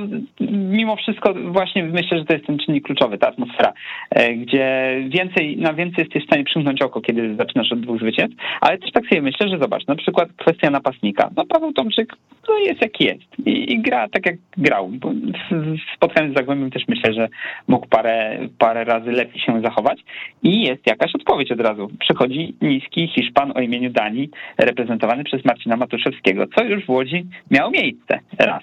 [0.50, 3.72] mimo wszystko właśnie myślę, że to jest ten czynnik kluczowy, ta atmosfera,
[4.10, 8.36] e, gdzie więcej, na więcej jesteś w stanie przymknąć oko, kiedy zaczynasz od dwóch zwycięstw,
[8.60, 11.30] ale też tak sobie myślę, że zobacz, na przykład kwestia napastnika.
[11.36, 12.16] No Paweł Tomczyk
[12.48, 14.88] no jest jaki jest i, i gra tak jak grał.
[14.88, 15.10] Bo
[15.50, 17.28] w spotkaniu z Zagłębiem też myślę, że
[17.68, 20.00] mógł parę, parę razy lepiej się zachować
[20.42, 21.90] i jest jakaś odpowiedź od razu.
[22.00, 27.70] Przychodzi niski Hiszpan o imieniu Danii, reprezentowany przez Marcina Matuszewskiego, co już w Łodzi miało
[27.70, 28.62] miejsce raz.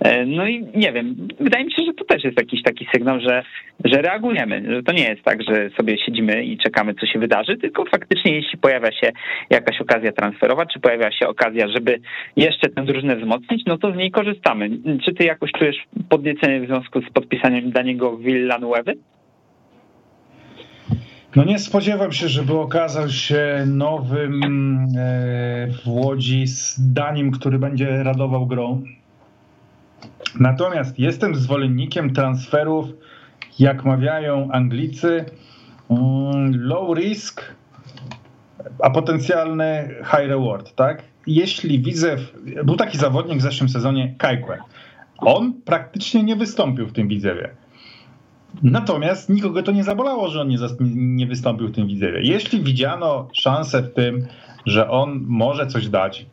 [0.00, 3.20] E, no i nie wiem, wydaje mi się, że to też jest jakiś taki sygnał,
[3.20, 3.42] że,
[3.84, 4.64] że reagujemy.
[4.70, 8.34] Że to nie jest tak, że sobie siedzimy i czekamy, co się wydarzy, tylko faktycznie
[8.34, 9.12] jeśli pojawia się
[9.50, 12.00] jakaś okazja transferowa, czy pojawia się okazja, żeby
[12.36, 14.70] jeszcze tę drużynę wzmocnić, no to z niej korzystamy.
[15.04, 15.76] Czy ty jakoś czujesz
[16.08, 18.94] podniecenie w związku z podpisaniem Daniego Villanuewy?
[21.36, 28.46] No nie spodziewam się, żeby okazał się nowym e, w Łodzi zdaniem, który będzie radował
[28.46, 28.82] grą.
[30.40, 32.86] Natomiast jestem zwolennikiem transferów,
[33.58, 35.24] jak mawiają Anglicy,
[35.90, 37.42] mm, low risk,
[38.82, 41.02] a potencjalny high reward, tak?
[41.26, 42.16] Jeśli widzę,
[42.64, 44.58] był taki zawodnik w zeszłym sezonie, Kajkwe.
[45.18, 47.63] On praktycznie nie wystąpił w tym Widzewie.
[48.62, 50.58] Natomiast nikogo to nie zabolało, że on nie,
[50.94, 52.20] nie wystąpił w tym Widzewie.
[52.22, 54.26] Jeśli widziano szansę w tym,
[54.66, 56.26] że on może coś dać,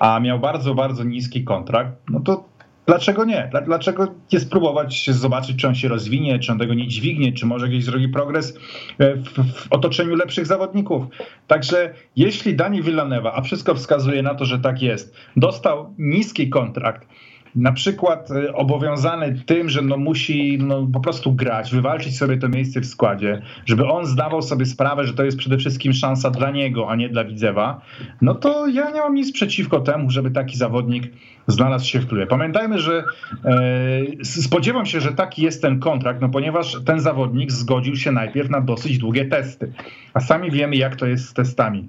[0.00, 2.44] a miał bardzo, bardzo niski kontrakt, no to
[2.86, 3.50] dlaczego nie?
[3.64, 7.68] Dlaczego nie spróbować zobaczyć, czy on się rozwinie, czy on tego nie dźwignie, czy może
[7.68, 8.58] gdzieś zrobi progres
[8.98, 11.04] e, w, w otoczeniu lepszych zawodników.
[11.46, 17.08] Także jeśli Dani Villanueva, a wszystko wskazuje na to, że tak jest, dostał niski kontrakt,
[17.56, 22.48] na przykład e, obowiązany tym, że no musi no po prostu grać, wywalczyć sobie to
[22.48, 26.50] miejsce w składzie, żeby on zdawał sobie sprawę, że to jest przede wszystkim szansa dla
[26.50, 27.80] niego, a nie dla Widzewa,
[28.22, 31.12] no to ja nie mam nic przeciwko temu, żeby taki zawodnik
[31.46, 32.26] znalazł się w klubie.
[32.26, 33.04] Pamiętajmy, że
[33.44, 38.50] e, spodziewam się, że taki jest ten kontrakt, no ponieważ ten zawodnik zgodził się najpierw
[38.50, 39.72] na dosyć długie testy,
[40.14, 41.88] a sami wiemy, jak to jest z testami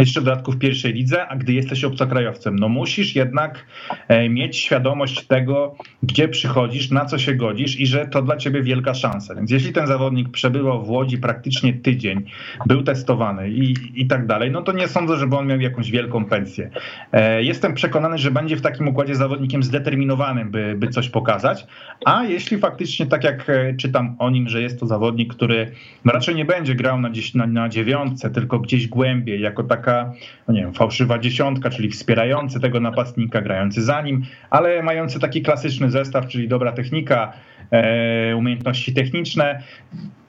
[0.00, 3.66] jeszcze w dodatku w pierwszej lidze, a gdy jesteś obcokrajowcem, no musisz jednak
[4.08, 8.62] e, mieć świadomość tego, gdzie przychodzisz, na co się godzisz i że to dla ciebie
[8.62, 9.34] wielka szansa.
[9.34, 12.24] Więc jeśli ten zawodnik przebywał w Łodzi praktycznie tydzień,
[12.66, 16.24] był testowany i, i tak dalej, no to nie sądzę, żeby on miał jakąś wielką
[16.24, 16.70] pensję.
[17.12, 21.66] E, jestem przekonany, że będzie w takim układzie zawodnikiem zdeterminowanym, by, by coś pokazać,
[22.04, 25.72] a jeśli faktycznie, tak jak e, czytam o nim, że jest to zawodnik, który
[26.04, 30.12] raczej nie będzie grał na, gdzieś, na, na dziewiątce, tylko gdzieś głębiej, jako taka taka,
[30.48, 35.42] no nie wiem, fałszywa dziesiątka, czyli wspierający tego napastnika, grający za nim, ale mający taki
[35.42, 37.32] klasyczny zestaw, czyli dobra technika,
[37.70, 39.62] e, umiejętności techniczne.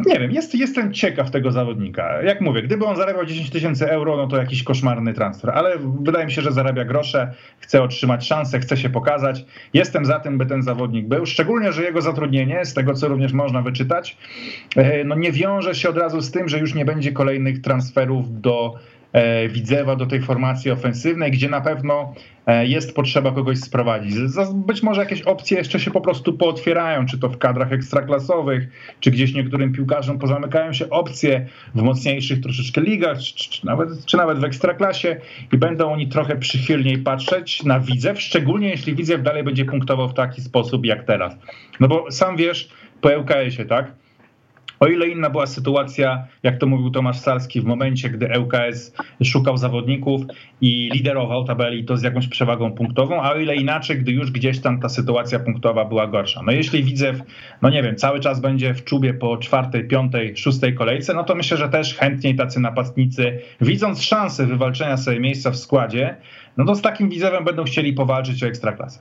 [0.06, 2.21] Nie wiem, jest, jestem ciekaw tego zawodnika.
[2.21, 6.26] Jak mówię, gdyby on zarabiał 10 tysięcy euro, no to jakiś koszmarny transfer, ale wydaje
[6.26, 9.45] mi się, że zarabia grosze, chce otrzymać szansę, chce się pokazać.
[9.74, 13.34] Jestem za tym, by ten zawodnik był, szczególnie, że jego zatrudnienie, z tego co również
[13.34, 14.17] można wyczytać,
[14.76, 18.41] e, no nie wiąże się od razu z tym, że już nie będzie kolejnych transferów
[18.41, 18.76] do
[19.50, 22.13] Widzewa do tej formacji ofensywnej, gdzie na pewno
[22.47, 24.15] e, jest potrzeba kogoś sprowadzić.
[24.54, 28.67] Być może jakieś opcje jeszcze się po prostu pootwierają, czy to w kadrach ekstraklasowych,
[29.00, 34.17] czy gdzieś niektórym piłkarzom pozamykają się opcje w mocniejszych troszeczkę ligach, czy, czy, nawet, czy
[34.17, 35.17] nawet w ekstraklasie
[35.54, 40.13] i będą oni trochę przychylniej patrzeć na Widzew, szczególnie jeśli Widzew dalej będzie punktował w
[40.13, 41.38] taki sposób jak teraz.
[41.80, 42.69] No bo sam wiesz,
[43.02, 44.01] po ŁKS-ie, tak?
[44.82, 49.58] O ile inna była sytuacja, jak to mówił Tomasz Salski, w momencie, gdy ŁKS szukał
[49.58, 50.22] zawodników
[50.62, 54.62] i liderował tabeli, to z jakąś przewagą punktową, a o ile inaczej, gdy już gdzieś
[54.62, 56.41] tam ta sytuacja punktowa była gorsza.
[56.44, 57.22] No jeśli Widzew,
[57.62, 61.36] no nie wiem, cały czas będzie w czubie po czwartej, piątej, szóstej kolejce, no to
[61.36, 66.15] myślę, że też chętniej tacy napastnicy, widząc szansę wywalczenia sobie miejsca w składzie,
[66.58, 69.00] no to z takim Widzewem będą chcieli powalczyć o ekstraklasę.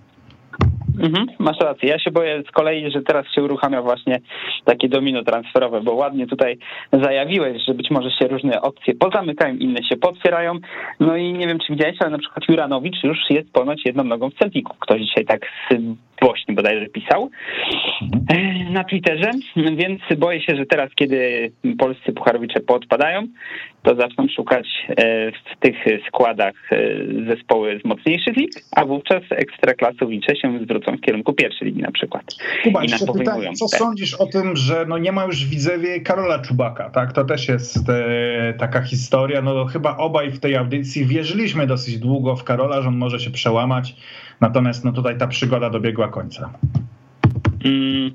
[1.01, 1.89] Mhm, masz rację.
[1.89, 4.21] Ja się boję z kolei, że teraz się uruchamia właśnie
[4.65, 6.59] takie domino transferowe, bo ładnie tutaj
[6.93, 10.55] zajawiłeś, że być może się różne opcje pozamykają, inne się potwierają.
[11.01, 14.31] No i nie wiem, czy widziałeś, ale na przykład Juranowicz już jest ponoć jedną nogą
[14.31, 14.75] w Celticu.
[14.81, 15.47] Ktoś dzisiaj tak
[16.23, 17.31] głośno bodajże pisał
[18.03, 18.73] mhm.
[18.73, 23.27] na Twitterze, więc boję się, że teraz, kiedy polscy pucharowicze podpadają,
[23.83, 24.95] to zaczną szukać e,
[25.33, 25.77] w tych
[26.09, 26.77] składach e,
[27.29, 32.25] zespoły z mocniejszych lig, a wówczas ekstraklasowicze się zwrócą w kierunku pierwszej ligi na przykład.
[32.63, 36.39] Kuba, jeszcze pytanie, co sądzisz o tym, że no nie ma już w Widzewie Karola
[36.39, 37.13] Czubaka, tak?
[37.13, 42.37] To też jest e, taka historia, no chyba obaj w tej audycji wierzyliśmy dosyć długo
[42.37, 43.95] w Karola, że on może się przełamać,
[44.41, 46.51] natomiast no tutaj ta przygoda dobiegła końca.
[47.65, 48.11] Mm,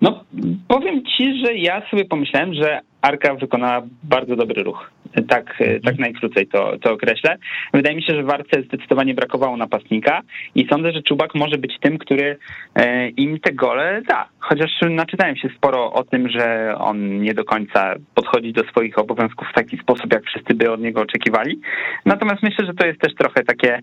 [0.00, 0.24] no
[0.68, 4.90] powiem ci, że ja sobie pomyślałem, że Arka wykonała bardzo dobry ruch.
[5.28, 7.36] Tak, tak najkrócej to, to określę.
[7.74, 10.20] Wydaje mi się, że Warce zdecydowanie brakowało napastnika
[10.54, 12.36] i sądzę, że Czubak może być tym, który
[12.74, 14.28] e, im te gole da.
[14.38, 19.48] Chociaż naczytałem się sporo o tym, że on nie do końca podchodzi do swoich obowiązków
[19.48, 21.60] w taki sposób, jak wszyscy by od niego oczekiwali.
[22.04, 23.80] Natomiast myślę, że to jest też trochę takie,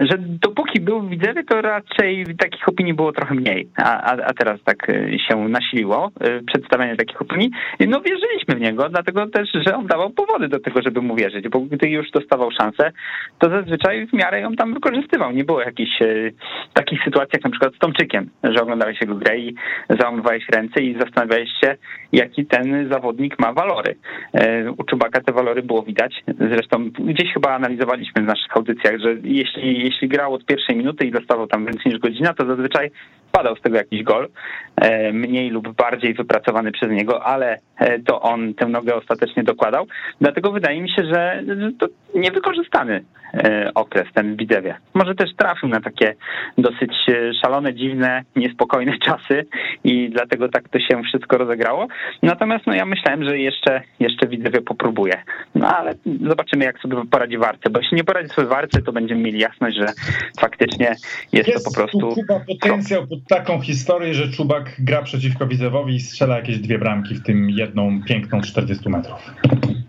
[0.00, 4.60] że dopóki był w Widzewie, to raczej takich opinii było trochę mniej, a, a, teraz
[4.64, 4.86] tak
[5.28, 7.50] się nasiliło e, przedstawianie takich opinii.
[7.88, 11.48] No wierzyliśmy w niego, dlatego też, że on dawał powody do tego, żeby mu wierzyć,
[11.48, 12.92] bo gdy już dostawał szansę,
[13.38, 15.32] to zazwyczaj w miarę ją tam wykorzystywał.
[15.32, 16.30] Nie było jakichś e,
[16.74, 19.54] takich sytuacji jak na przykład z Tomczykiem, że oglądałeś jego grę i
[20.00, 21.76] załamywałeś ręce i zastanawiałeś się,
[22.12, 23.96] jaki ten zawodnik ma walory.
[24.34, 26.24] E, u Czubaka te walory było widać.
[26.38, 31.10] Zresztą gdzieś chyba analizowaliśmy w naszych audycjach, że jeśli, jeśli grał od pierwszej minuty i
[31.10, 32.90] dostawał tam więcej niż godzina, to zazwyczaj
[33.32, 34.28] padał z tego jakiś gol,
[34.76, 37.56] e, mniej lub bardziej wypracowany przez niego, ale
[38.06, 39.86] to on tę nogę ostatecznie dokładał.
[40.20, 41.42] Dlatego wydaje mi się, że
[41.78, 44.74] to niewykorzystany e, okres ten w Widzewie.
[44.94, 46.14] Może też trafił na takie
[46.58, 46.92] dosyć
[47.42, 49.46] szalone, dziwne, niespokojne czasy
[49.84, 51.86] i dlatego tak to się wszystko rozegrało.
[52.22, 55.22] Natomiast no ja myślałem, że jeszcze, jeszcze Widzewie popróbuje.
[55.54, 55.94] No ale
[56.28, 59.76] zobaczymy, jak sobie poradzi Warce, bo jeśli nie poradzi sobie Warce, to będziemy mieli jasność,
[59.76, 59.86] że
[60.40, 60.86] faktycznie
[61.32, 62.14] jest, jest to po prostu...
[62.14, 67.14] Chyba potencjał pod taką historię, że Czubak gra przeciwko Widzewowi i strzela jakieś dwie bramki,
[67.14, 69.19] w tym jedną piękną 40 metrów.
[69.26, 69.79] Thank you.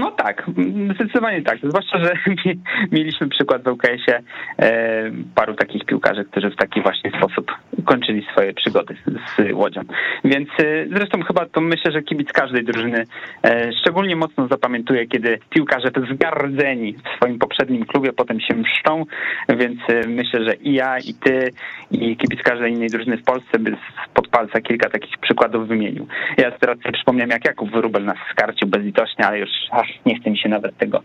[0.00, 0.46] No tak,
[0.94, 1.58] zdecydowanie tak.
[1.62, 2.12] Zwłaszcza, że
[2.92, 4.22] mieliśmy przykład w UKS-ie
[4.58, 7.52] e, paru takich piłkarzy, którzy w taki właśnie sposób
[7.84, 9.80] kończyli swoje przygody z Łodzią.
[10.24, 13.04] Więc e, zresztą chyba to myślę, że kibic każdej drużyny
[13.44, 19.04] e, szczególnie mocno zapamiętuje, kiedy piłkarze zgardzeni w swoim poprzednim klubie potem się mszczą,
[19.48, 21.50] więc myślę, że i ja, i ty,
[21.90, 23.76] i kibic każdej innej drużyny w Polsce by
[24.10, 26.06] spod palca kilka takich przykładów wymienił.
[26.38, 28.68] Ja teraz sobie przypomniałem, jak Jakub Wyrubel nas skarcił
[29.10, 31.02] bezlitośnie, ale już ach, nie chce mi się nawet tego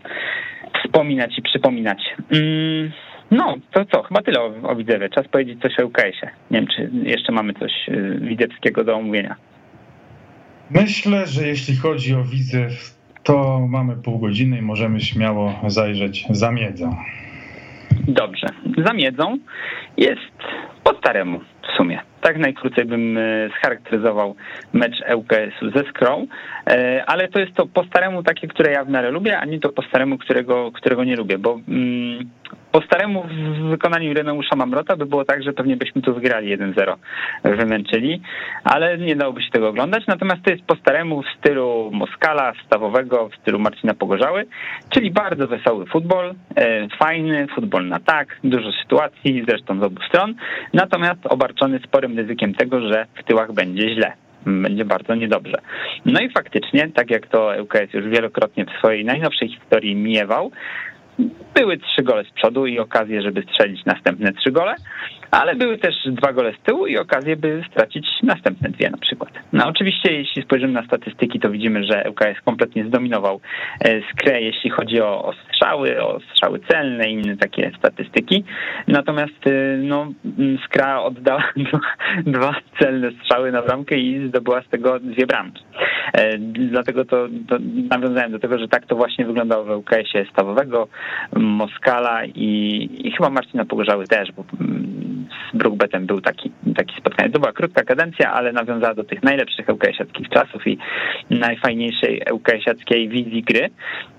[0.84, 1.98] wspominać i przypominać.
[2.32, 2.92] Mm,
[3.30, 4.02] no, to co?
[4.02, 5.08] Chyba tyle o, o Widzewie.
[5.08, 6.30] Czas powiedzieć coś o UKS-ie.
[6.50, 9.36] Nie wiem, czy jeszcze mamy coś y, widzewskiego do omówienia.
[10.70, 16.52] Myślę, że jeśli chodzi o Widzew, to mamy pół godziny i możemy śmiało zajrzeć za
[16.52, 16.96] miedzą.
[18.08, 18.46] Dobrze.
[18.86, 19.38] Za miedzą
[19.96, 20.36] jest
[20.84, 22.00] po staremu w sumie.
[22.26, 24.34] Tak najkrócej bym e, scharakteryzował
[24.72, 26.26] mecz ŁKS-u ze Skrą,
[26.66, 29.60] e, ale to jest to po staremu takie, które ja w miarę lubię, a nie
[29.60, 32.30] to po staremu, którego, którego nie lubię, bo mm,
[32.76, 36.96] po staremu w wykonaniu Reneusza Mamrota by było tak, że pewnie byśmy tu wygrali 1-0,
[37.44, 38.20] wymęczyli,
[38.64, 40.06] ale nie dałoby się tego oglądać.
[40.06, 44.46] Natomiast to jest po staremu w stylu Moskala, stawowego, w stylu Marcina Pogorzały,
[44.90, 50.34] czyli bardzo wesoły futbol, e, fajny, futbol na tak, dużo sytuacji, zresztą z obu stron,
[50.72, 54.12] natomiast obarczony sporym ryzykiem tego, że w tyłach będzie źle
[54.46, 55.58] będzie bardzo niedobrze.
[56.04, 60.50] No i faktycznie, tak jak to ŁKS już wielokrotnie w swojej najnowszej historii miewał,
[61.54, 64.74] były trzy gole z przodu i okazje, żeby strzelić następne trzy gole,
[65.30, 69.30] ale były też dwa gole z tyłu i okazje, by stracić następne dwie na przykład.
[69.52, 73.40] No oczywiście, jeśli spojrzymy na statystyki, to widzimy, że ŁKS kompletnie zdominował
[73.80, 78.44] e, skrę, jeśli chodzi o, o strzały, o strzały celne i inne takie statystyki.
[78.88, 80.12] Natomiast e, no,
[80.64, 81.44] skra oddała
[82.26, 85.62] dwa celne strzały na bramkę i zdobyła z tego dwie bramki.
[86.12, 87.56] E, dlatego to, to
[87.90, 90.88] nawiązałem do tego, że tak to właśnie wyglądało w ŁKS-ie stawowego,
[91.36, 94.44] Moskala i, i chyba Marcina Pogorzały też, bo
[95.52, 97.30] z Brookbetem był taki, taki spotkanie.
[97.30, 100.78] To była krótka kadencja, ale nawiązała do tych najlepszych ŁKS-owskich czasów i
[101.30, 103.70] najfajniejszej ŁKS-owskiej wizji gry.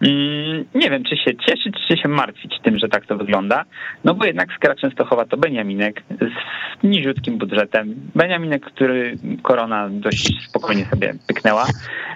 [0.01, 3.63] Mm, nie wiem, czy się cieszyć, czy się martwić tym, że tak to wygląda,
[4.03, 7.95] no bo jednak Skra Częstochowa to Beniaminek z niziutkim budżetem.
[8.15, 11.65] Beniaminek, który korona dość spokojnie sobie pyknęła.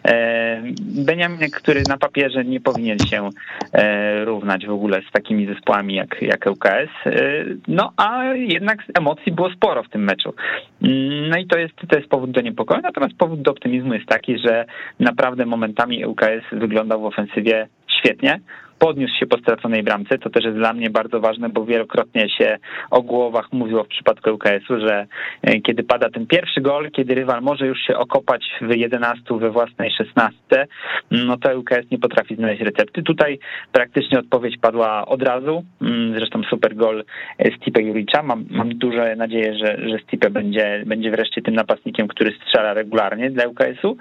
[0.08, 3.30] E, Beniaminek, który na papierze nie powinien się
[3.74, 6.89] e, równać w ogóle z takimi zespołami jak, jak ŁKS.
[7.06, 7.12] E,
[7.67, 10.34] no a jednak emocji było sporo w tym meczu.
[10.81, 14.05] Mm, no i to jest, to jest powód do niepokoju, natomiast powód do optymizmu jest
[14.05, 14.65] taki, że
[14.99, 17.67] naprawdę momentami ŁKS wyglądał w ofensywie
[17.99, 18.39] świetnie
[18.82, 20.17] podniósł się po straconej bramce.
[20.17, 22.58] To też jest dla mnie bardzo ważne, bo wielokrotnie się
[22.91, 25.08] o głowach mówiło w przypadku UKS-u, że
[25.41, 29.52] e, kiedy pada ten pierwszy gol, kiedy rywal może już się okopać w 11 we
[29.52, 30.67] własnej 16,
[31.12, 33.04] no to UKS nie potrafi znaleźć recepty.
[33.04, 33.39] Tutaj
[33.72, 35.63] praktycznie odpowiedź padła od razu.
[35.82, 37.04] Mm, zresztą super gol
[37.58, 38.24] Stipe Juricza.
[38.24, 43.32] Mam, mam duże nadzieję, że, że Stipe będzie, będzie wreszcie tym napastnikiem, który strzela regularnie
[43.32, 43.98] dla UKS-u.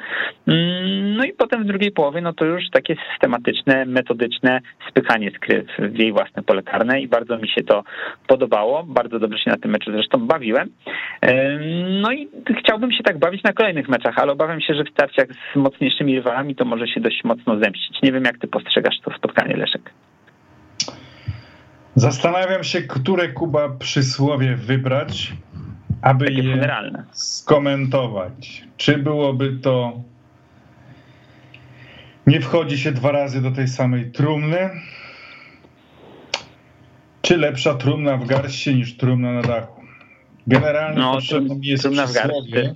[0.47, 5.67] Mm, no i potem w drugiej połowie, no to już takie systematyczne, metodyczne spychanie skry
[5.79, 7.85] w jej własne pole karne i bardzo mi się to
[8.27, 8.85] podobało.
[8.85, 10.69] Bardzo dobrze się na tym meczu zresztą bawiłem.
[12.03, 12.29] No i
[12.61, 16.17] chciałbym się tak bawić na kolejnych meczach, ale obawiam się, że w starciach z mocniejszymi
[16.17, 18.03] rywalami to może się dość mocno zemścić.
[18.03, 19.93] Nie wiem, jak ty postrzegasz to spotkanie, Leszek.
[21.95, 25.33] Zastanawiam się, które Kuba przysłowie wybrać,
[26.03, 28.65] aby Takie je skomentować.
[28.77, 29.93] Czy byłoby to
[32.31, 34.71] nie wchodzi się dwa razy do tej samej trumny.
[37.23, 39.81] Czy lepsza trumna w garści niż trumna na dachu?
[40.47, 42.75] Generalnie no, potrzebne mi jest przysłowie,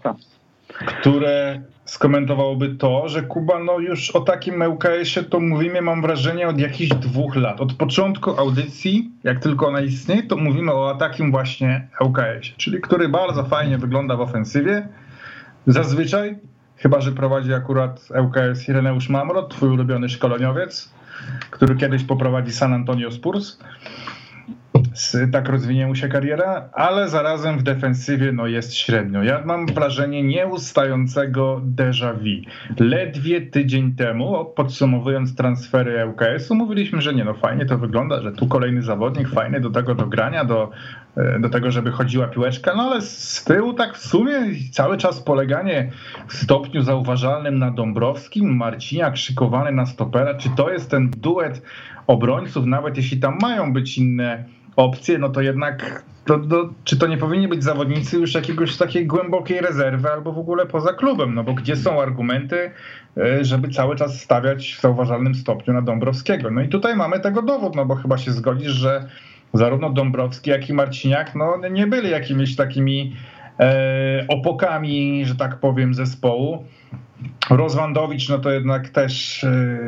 [1.01, 6.59] które skomentowałoby to, że Kuba, no już o takim ŁKS-ie to mówimy, mam wrażenie, od
[6.59, 7.61] jakichś dwóch lat.
[7.61, 13.09] Od początku audycji, jak tylko ona istnieje, to mówimy o takim właśnie ŁKS-ie, czyli który
[13.09, 14.89] bardzo fajnie wygląda w ofensywie.
[15.67, 16.37] Zazwyczaj
[16.77, 20.95] Chyba, że prowadzi akurat ŁKS Ireneusz Mamrot, twój ulubiony szkoleniowiec,
[21.51, 23.59] który kiedyś poprowadzi San Antonio Spurs.
[25.33, 29.23] Tak rozwinie mu się kariera, ale zarazem w defensywie no, jest średnio.
[29.23, 32.51] Ja mam wrażenie nieustającego déjà vu.
[32.79, 38.47] Ledwie tydzień temu, podsumowując transfery ŁKS-u, mówiliśmy, że nie no fajnie to wygląda, że tu
[38.47, 40.71] kolejny zawodnik, fajny do tego do grania, do
[41.41, 44.33] do tego, żeby chodziła piłeczka, no ale z tyłu tak w sumie
[44.73, 45.91] cały czas poleganie
[46.29, 51.63] w stopniu zauważalnym na Dąbrowskim, Marciniak szykowany na stopera, czy to jest ten duet
[52.07, 54.45] obrońców, nawet jeśli tam mają być inne
[54.77, 59.07] opcje, no to jednak to, to, czy to nie powinni być zawodnicy już jakiegoś takiej
[59.07, 62.71] głębokiej rezerwy albo w ogóle poza klubem, no bo gdzie są argumenty,
[63.17, 66.51] e, żeby cały czas stawiać w zauważalnym stopniu na Dąbrowskiego.
[66.51, 69.09] No i tutaj mamy tego dowód, no bo chyba się zgodzisz, że
[69.55, 73.17] zarówno Dąbrowski, jak i Marciniak no, nie byli jakimiś takimi
[73.61, 76.65] e, opokami, że tak powiem, zespołu.
[77.51, 79.79] Rozwandowicz, no to jednak też, e,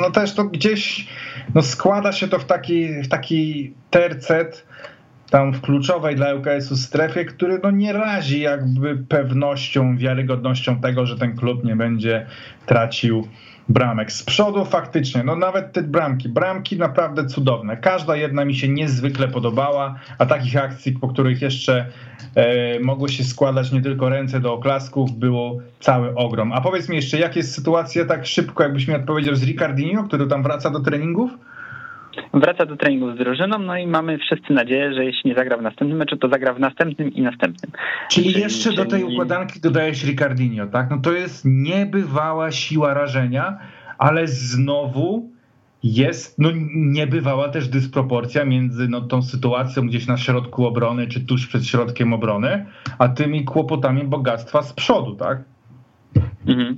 [0.00, 1.06] no też to gdzieś
[1.54, 4.66] no składa się to w taki, w taki tercet
[5.30, 11.18] tam w kluczowej dla ŁKS-u strefie, który no nie razi jakby pewnością, wiarygodnością tego, że
[11.18, 12.26] ten klub nie będzie
[12.66, 13.28] tracił
[13.70, 14.12] bramek.
[14.12, 17.76] Z przodu faktycznie, no nawet te bramki, bramki naprawdę cudowne.
[17.76, 21.86] Każda jedna mi się niezwykle podobała, a takich akcji, po których jeszcze
[22.34, 26.52] e, mogło się składać nie tylko ręce do oklasków, było cały ogrom.
[26.52, 30.26] A powiedz mi jeszcze, jak jest sytuacja tak szybko, jakbyś mi odpowiedział z Ricardinho, który
[30.26, 31.30] tam wraca do treningów?
[32.34, 35.62] Wraca do treningu z drużyną, no i mamy wszyscy nadzieję, że jeśli nie zagra w
[35.62, 37.72] następnym meczu, to zagra w następnym i następnym.
[38.10, 38.76] Czyli, czyli jeszcze czyli...
[38.76, 40.90] do tej układanki dodajesz Ricardinho, tak?
[40.90, 43.58] No to jest niebywała siła rażenia,
[43.98, 45.30] ale znowu
[45.82, 51.46] jest no, niebywała też dysproporcja między no, tą sytuacją gdzieś na środku obrony, czy tuż
[51.46, 52.66] przed środkiem obrony,
[52.98, 55.38] a tymi kłopotami bogactwa z przodu, tak?
[56.46, 56.76] Mhm.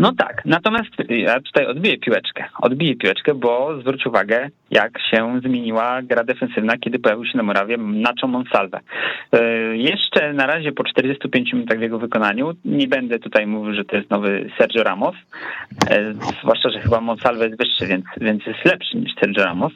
[0.00, 2.44] No tak, natomiast ja tutaj odbiję piłeczkę.
[2.60, 7.76] Odbiję piłeczkę, bo zwróć uwagę, jak się zmieniła gra defensywna, kiedy pojawił się na murawie
[7.76, 8.80] Nacho Monsalve.
[9.32, 9.42] E,
[9.76, 13.96] jeszcze na razie po 45 minutach w jego wykonaniu, nie będę tutaj mówił, że to
[13.96, 15.14] jest nowy Sergio Ramos,
[15.90, 19.72] e, zwłaszcza, że chyba Monsalve jest wyższy, więc, więc jest lepszy niż Sergio Ramos.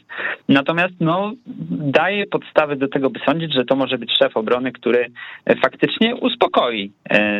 [0.49, 1.33] Natomiast no,
[1.71, 5.07] daje podstawy do tego, by sądzić, że to może być szef obrony, który
[5.63, 6.93] faktycznie uspokoi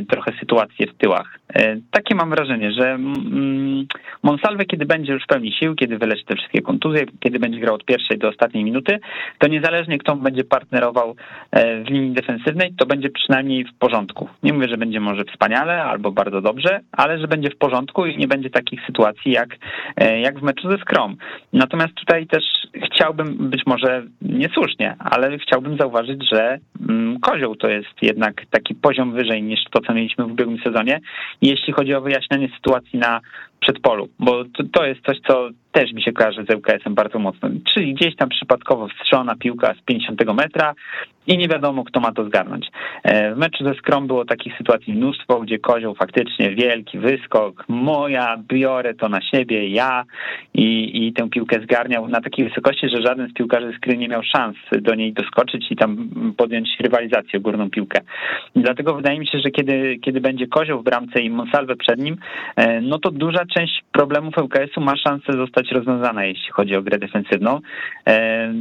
[0.09, 1.39] trochę sytuację w tyłach.
[1.91, 3.87] Takie mam wrażenie, że mm,
[4.23, 7.75] Monsalve, kiedy będzie już w pełni sił, kiedy wyleczy te wszystkie kontuzje, kiedy będzie grał
[7.75, 8.99] od pierwszej do ostatniej minuty,
[9.39, 11.17] to niezależnie kto będzie partnerował
[11.51, 14.29] e, w linii defensywnej, to będzie przynajmniej w porządku.
[14.43, 18.19] Nie mówię, że będzie może wspaniale albo bardzo dobrze, ale że będzie w porządku i
[18.19, 19.49] nie będzie takich sytuacji jak,
[19.97, 21.17] e, jak w meczu ze Skrom.
[21.53, 22.45] Natomiast tutaj też
[22.83, 26.59] chciałbym, być może niesłusznie, ale chciałbym zauważyć, że
[26.89, 31.01] mm, Kozioł to jest jednak taki poziom wyżej niż to, co mieliśmy w ubiegłym sezonie.
[31.43, 33.21] Jeśli chodzi o wyjaśnianie sytuacji na
[33.61, 37.49] przedpolu, bo to, to jest coś, co też mi się kojarzy z ŁKS-em bardzo mocno.
[37.75, 40.75] Czyli gdzieś tam przypadkowo wstrzona piłka z 50 metra
[41.27, 42.67] i nie wiadomo, kto ma to zgarnąć.
[43.03, 48.37] E, w meczu ze Skrom było takich sytuacji mnóstwo, gdzie kozioł faktycznie wielki wyskok, moja,
[48.49, 50.05] biorę to na siebie, ja
[50.55, 54.23] i, i tę piłkę zgarniał na takiej wysokości, że żaden z piłkarzy Skry nie miał
[54.23, 58.01] szans do niej doskoczyć i tam podjąć rywalizację o górną piłkę.
[58.57, 62.17] Dlatego wydaje mi się, że kiedy, kiedy będzie kozioł w bramce i Monsalve przed nim,
[62.57, 66.99] e, no to duża część problemów ŁKS-u ma szansę zostać rozwiązana, jeśli chodzi o grę
[66.99, 67.61] defensywną.
[68.09, 68.53] E,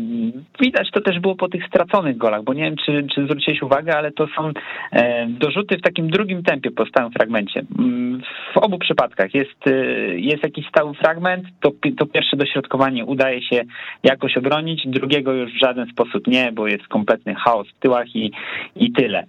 [0.62, 3.98] widać to też było po tych straconych golach, bo nie wiem, czy, czy zwróciłeś uwagę,
[3.98, 4.52] ale to są
[4.92, 7.62] e, dorzuty w takim drugim tempie po stałym fragmencie.
[7.80, 8.22] Mm,
[8.54, 9.72] w obu przypadkach jest, e,
[10.16, 13.62] jest jakiś stały fragment, to, to pierwsze dośrodkowanie udaje się
[14.04, 18.32] jakoś obronić, drugiego już w żaden sposób nie, bo jest kompletny chaos w tyłach i,
[18.76, 19.24] i tyle.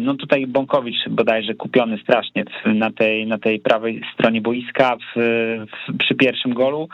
[0.00, 5.20] No tutaj Bąkowicz bodajże kupiony strasznie na tej, na tej prawej stronie boiska w,
[5.66, 6.88] w, przy pierwszym golu,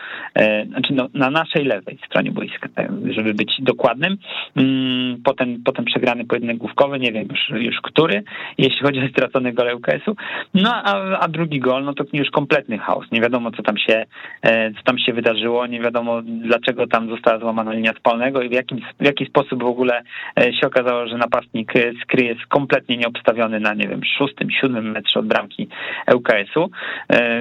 [0.68, 4.16] znaczy no, na naszej lewej stronie boiska, tak, żeby być dokładnym.
[4.56, 8.22] Mm, potem, potem przegrany pojedynek główkowy, nie wiem już, już który,
[8.58, 10.16] jeśli chodzi o stracony gol UKS-u.
[10.54, 13.06] No a, a drugi gol, no to już kompletny chaos.
[13.12, 14.04] Nie wiadomo, co tam się,
[14.42, 18.52] e, co tam się wydarzyło, nie wiadomo, dlaczego tam została złamana linia spalnego i w,
[18.52, 20.02] jakim, w jaki sposób w ogóle
[20.40, 24.90] e, się okazało, że napastnik e, Skry jest kompletnie nieobstawiony na, nie wiem, szóstym, siódmym
[24.90, 25.68] metrze od bramki
[26.14, 26.70] UKS-u.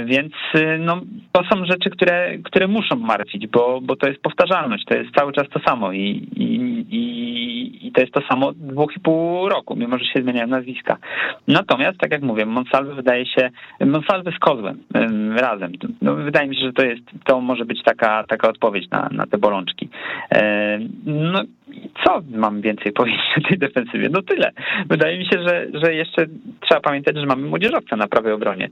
[0.05, 0.32] Więc
[0.79, 5.15] no, to są rzeczy, które, które muszą martwić, bo, bo to jest powtarzalność, to jest
[5.15, 6.43] cały czas to samo i, i,
[6.91, 10.97] i, i to jest to samo dwóch i pół roku, mimo że się zmieniają nazwiska.
[11.47, 13.49] Natomiast, tak jak mówię, Monsalve wydaje się,
[13.85, 14.79] Monsalve z Kozłem
[15.37, 15.71] razem.
[16.01, 19.25] No, wydaje mi się, że to jest, to może być taka, taka odpowiedź na, na
[19.25, 19.89] te bolączki.
[21.05, 21.41] No
[22.03, 24.09] co mam więcej powiedzieć o tej defensywie?
[24.11, 24.51] No tyle.
[24.89, 26.25] Wydaje mi się, że, że jeszcze
[26.59, 28.69] trzeba pamiętać, że mamy młodzieżowca na prawej obronie,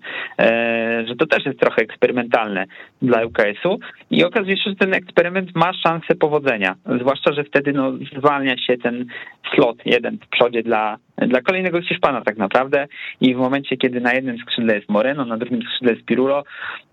[1.07, 2.65] że to też jest trochę eksperymentalne
[3.01, 3.79] dla UKS-u
[4.11, 8.77] i okazuje się, że ten eksperyment ma szansę powodzenia, zwłaszcza, że wtedy no, zwalnia się
[8.77, 9.05] ten
[9.55, 10.97] slot jeden w przodzie dla
[11.27, 12.87] dla kolejnego Hiszpana tak naprawdę
[13.21, 16.43] i w momencie, kiedy na jednym skrzydle jest Moreno, na drugim skrzydle jest Pirulo,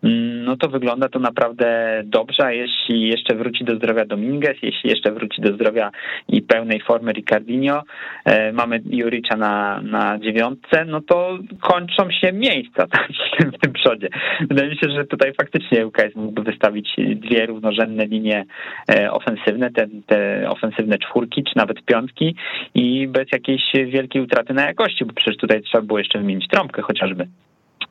[0.05, 4.91] mm, no to wygląda to naprawdę dobrze, a jeśli jeszcze wróci do zdrowia Dominguez, jeśli
[4.91, 5.91] jeszcze wróci do zdrowia
[6.29, 7.83] i pełnej formy Ricardinho,
[8.25, 14.09] e, mamy Juricza na, na dziewiątce, no to kończą się miejsca w tym, przodzie.
[14.41, 18.45] Wydaje mi się, że tutaj faktycznie UKS mógłby wystawić dwie równorzędne linie
[18.91, 22.35] e, ofensywne, te, te ofensywne czwórki, czy nawet piątki
[22.75, 26.49] i bez jakiejś wielkiej wielkiej utraty na jakości, bo przecież tutaj trzeba było jeszcze wymienić
[26.49, 27.27] trąbkę chociażby.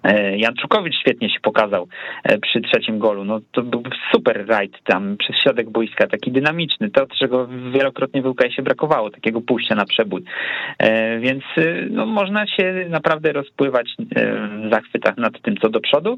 [0.07, 1.87] E, Jan Czukowicz świetnie się pokazał
[2.23, 3.23] e, przy trzecim golu.
[3.23, 6.89] No to był super rajd tam przez środek boiska, taki dynamiczny.
[6.89, 10.23] To, czego wielokrotnie w się brakowało, takiego pójścia na przebój.
[10.79, 11.43] E, więc
[11.89, 13.95] no, można się naprawdę rozpływać
[14.67, 16.17] w zachwytach nad tym, co do przodu,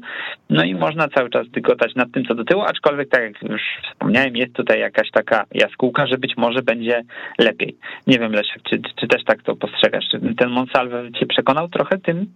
[0.50, 3.62] no i można cały czas dygotać nad tym, co do tyłu, aczkolwiek tak jak już
[3.90, 7.02] wspomniałem, jest tutaj jakaś taka jaskółka, że być może będzie
[7.38, 7.76] lepiej.
[8.06, 10.04] Nie wiem, Leszek, czy, czy też tak to postrzegasz?
[10.38, 12.26] Ten Monsalve cię przekonał trochę tym?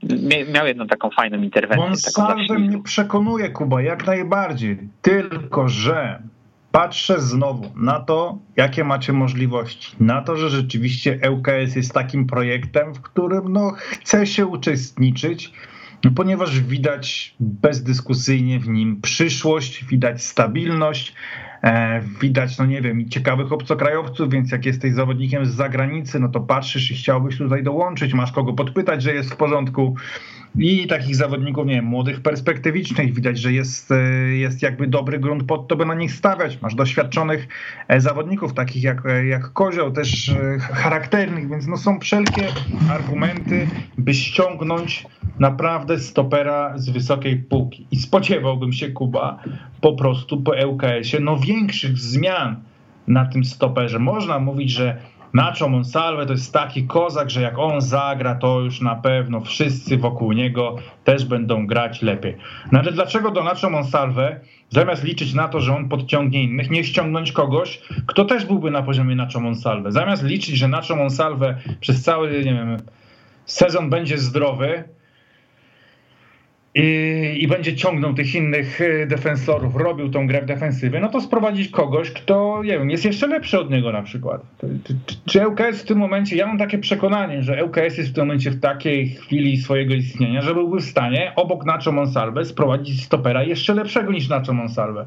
[0.54, 2.12] Miał jedną taką fajną interwencję.
[2.16, 4.78] Monsalve mnie przekonuje, Kuba, jak najbardziej.
[5.02, 6.22] Tylko, że
[6.74, 9.96] patrzę znowu na to, jakie macie możliwości.
[10.00, 15.52] Na to, że rzeczywiście ŁKS jest takim projektem, w którym no, chce się uczestniczyć,
[16.16, 21.14] ponieważ widać bezdyskusyjnie w nim przyszłość, widać stabilność,
[21.62, 26.40] e, widać, no nie wiem, ciekawych obcokrajowców, więc jak jesteś zawodnikiem z zagranicy, no to
[26.40, 29.96] patrzysz i chciałbyś tutaj dołączyć, masz kogo podpytać, że jest w porządku
[30.58, 33.14] i takich zawodników, nie wiem, młodych, perspektywicznych.
[33.14, 33.96] Widać, że jest, e,
[34.36, 36.60] jest jakby dobry grunt pod to, by na nich stawiać.
[36.62, 37.48] Masz doświadczonych
[37.88, 42.48] e, zawodników, takich jak, e, jak Kozioł, też charakternych, więc no są wszelkie
[42.90, 45.06] argumenty, by ściągnąć
[45.38, 47.86] naprawdę stopera z wysokiej półki.
[47.90, 49.42] I spodziewałbym się, Kuba,
[49.80, 52.62] po prostu po ŁKS-ie no większych zmian
[53.06, 53.98] na tym stoperze.
[53.98, 54.98] Można mówić, że
[55.34, 59.98] Nacho Monsalve to jest taki kozak, że jak on zagra, to już na pewno wszyscy
[59.98, 62.36] wokół niego też będą grać lepiej.
[62.72, 66.84] No ale dlaczego do Nacho Monsalve, zamiast liczyć na to, że on podciągnie innych, nie
[66.84, 69.92] ściągnąć kogoś, kto też byłby na poziomie Nacho Monsalve?
[69.92, 72.76] Zamiast liczyć, że Nacho Monsalve przez cały, nie wiem,
[73.46, 74.84] sezon będzie zdrowy,
[76.74, 81.20] i, i, będzie ciągnął tych innych y, defensorów, robił tą grę w defensywie, no to
[81.20, 84.42] sprowadzić kogoś, kto nie wiem, jest jeszcze lepszy od niego na przykład.
[84.60, 88.50] Czy, czy, w tym momencie, ja mam takie przekonanie, że ŁKS jest w tym momencie
[88.50, 93.74] w takiej chwili swojego istnienia, że byłby w stanie obok Nacho Monsalve sprowadzić stopera jeszcze
[93.74, 95.06] lepszego niż Nacho Monsalve.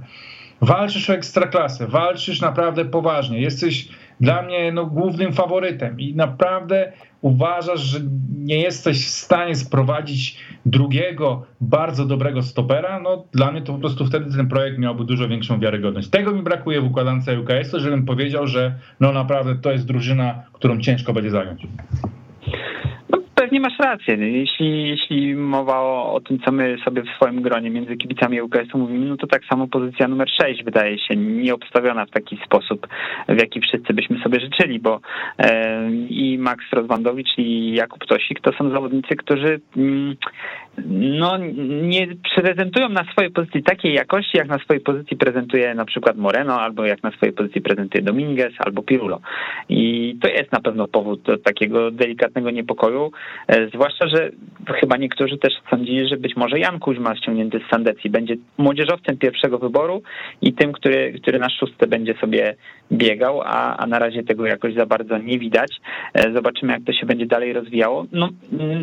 [0.61, 3.88] Walczysz o ekstraklasę, walczysz naprawdę poważnie, jesteś
[4.22, 6.91] dla mnie no, głównym faworytem i naprawdę
[7.22, 7.99] uważasz, że
[8.38, 14.05] nie jesteś w stanie sprowadzić drugiego bardzo dobrego stopera, no dla mnie to po prostu
[14.05, 16.09] wtedy ten projekt miałby dużo większą wiarygodność.
[16.09, 20.80] Tego mi brakuje w układance UKS-u, żebym powiedział, że no naprawdę to jest drużyna, którą
[20.80, 21.68] ciężko będzie zająć
[23.48, 24.16] pewnie masz rację.
[24.16, 28.78] Jeśli, jeśli mowa o, o tym, co my sobie w swoim gronie między kibicami UKS-u
[28.78, 32.88] mówimy, no to tak samo pozycja numer 6 wydaje się nieobstawiona w taki sposób,
[33.30, 35.00] w jaki wszyscy byśmy sobie życzyli, bo
[35.38, 40.16] e, i Max Rozwandowicz i Jakub Tosik to są zawodnicy, którzy mm,
[40.86, 41.38] no,
[41.82, 46.61] nie prezentują na swojej pozycji takiej jakości, jak na swojej pozycji prezentuje na przykład Moreno,
[46.61, 49.19] albo jak na swojej pozycji prezentuje Dominguez, albo Pirulo.
[49.69, 53.11] I to jest na pewno powód do takiego delikatnego niepokoju,
[53.47, 54.32] e, zwłaszcza, że
[54.80, 59.59] chyba niektórzy też sądzili, że być może Jan Kuźma ściągnięty z Sandecji będzie młodzieżowcem pierwszego
[59.59, 60.01] wyboru
[60.41, 62.55] i tym, który, który na szóste będzie sobie
[62.91, 65.71] biegał, a, a na razie tego jakoś za bardzo nie widać.
[66.13, 68.05] E, zobaczymy, jak to się będzie dalej rozwijało.
[68.11, 68.30] No,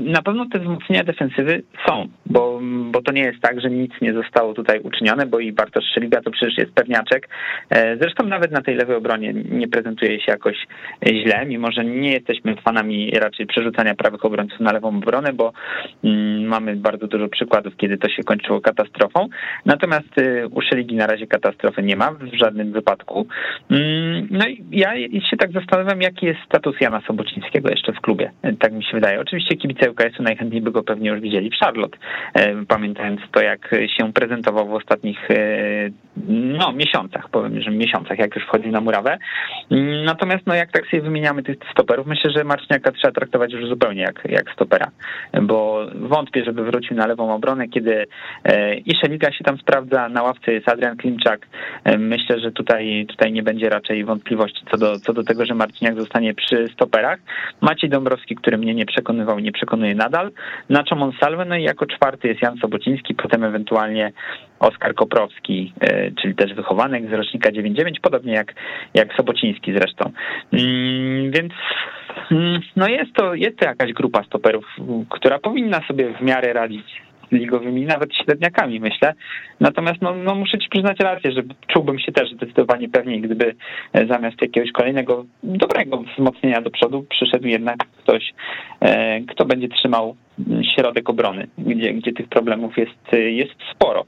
[0.05, 4.13] na pewno te wzmocnienia defensywy są, bo, bo to nie jest tak, że nic nie
[4.13, 7.29] zostało tutaj uczynione, bo i Bartosz Szeliga to przecież jest pewniaczek.
[7.71, 10.57] E, zresztą nawet na tej lewej obronie nie prezentuje się jakoś
[11.07, 15.53] źle, mimo że nie jesteśmy fanami raczej przerzucania prawych obrońców na lewą obronę, bo
[16.05, 19.29] mm, mamy bardzo dużo przykładów, kiedy to się kończyło katastrofą.
[19.65, 23.27] Natomiast y, u Szeligi na razie katastrofy nie ma w żadnym wypadku.
[23.71, 24.95] Mm, no i ja
[25.31, 28.31] się tak zastanawiam, jaki jest status Jana Sobocińskiego jeszcze w klubie.
[28.59, 29.21] Tak mi się wydaje.
[29.21, 31.99] Oczywiście kibice UKS-u najchętniej by go pewnie już widzieli w Charlotte,
[32.35, 35.37] e, pamiętając to, jak się prezentował w ostatnich e,
[36.29, 39.19] no, miesiącach, powiem, że miesiącach, jak już wchodzi na murawę.
[40.05, 44.03] Natomiast no, jak tak sobie wymieniamy tych stoperów, myślę, że Marciniaka trzeba traktować już zupełnie
[44.03, 44.91] jak, jak stopera,
[45.43, 48.07] bo wątpię, żeby wrócił na lewą obronę, kiedy
[48.45, 51.47] e, i Szeliga się tam sprawdza, na ławce jest Adrian Klimczak.
[51.99, 56.01] Myślę, że tutaj, tutaj nie będzie raczej wątpliwości co do, co do tego, że Marciniak
[56.01, 57.19] zostanie przy stoperach.
[57.61, 60.31] Maciej Dąbrowski, który mnie nie przekonywał, nie przekonuje nadal.
[60.69, 64.13] Nacho Monsalve, no i jako czwarty jest Jan Sobociński, potem ewentualnie
[64.61, 68.55] Oskar Koprowski, e, czyli też wychowanek z rocznika 99, podobnie jak,
[68.95, 70.11] jak Sobociński zresztą.
[70.53, 71.53] Mm, więc
[72.31, 74.65] mm, no jest to, jest to jakaś grupa stoperów,
[75.11, 79.15] która powinna sobie w miarę radzić ligowymi, nawet średniakami, myślę.
[79.61, 83.55] Natomiast no, no muszę ci przyznać rację, że czułbym się też zdecydowanie pewniej, gdyby
[83.93, 88.35] e, zamiast jakiegoś kolejnego dobrego wzmocnienia do przodu przyszedł jednak ktoś,
[88.81, 90.17] e, kto będzie trzymał
[90.75, 94.05] środek obrony, gdzie, gdzie tych problemów jest, jest sporo.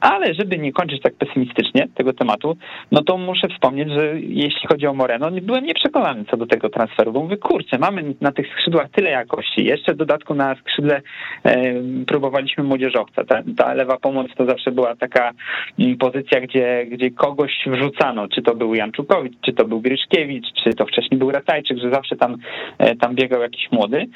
[0.00, 2.56] Ale żeby nie kończyć tak pesymistycznie tego tematu,
[2.92, 7.12] no to muszę wspomnieć, że jeśli chodzi o Moreno, byłem nieprzekonany co do tego transferu,
[7.12, 9.64] bo mówię, kurczę, mamy na tych skrzydłach tyle jakości.
[9.64, 11.02] Jeszcze w dodatku na skrzydle
[11.44, 11.74] e,
[12.06, 13.24] próbowaliśmy młodzieżowca.
[13.24, 15.30] Ta, ta lewa pomoc to zawsze była taka
[15.78, 20.74] mm, pozycja, gdzie, gdzie kogoś wrzucano, czy to był Janczukowicz, czy to był Gryszkiewicz, czy
[20.74, 22.36] to wcześniej był Ratajczyk, że zawsze tam,
[22.78, 24.06] e, tam biegał jakiś młody.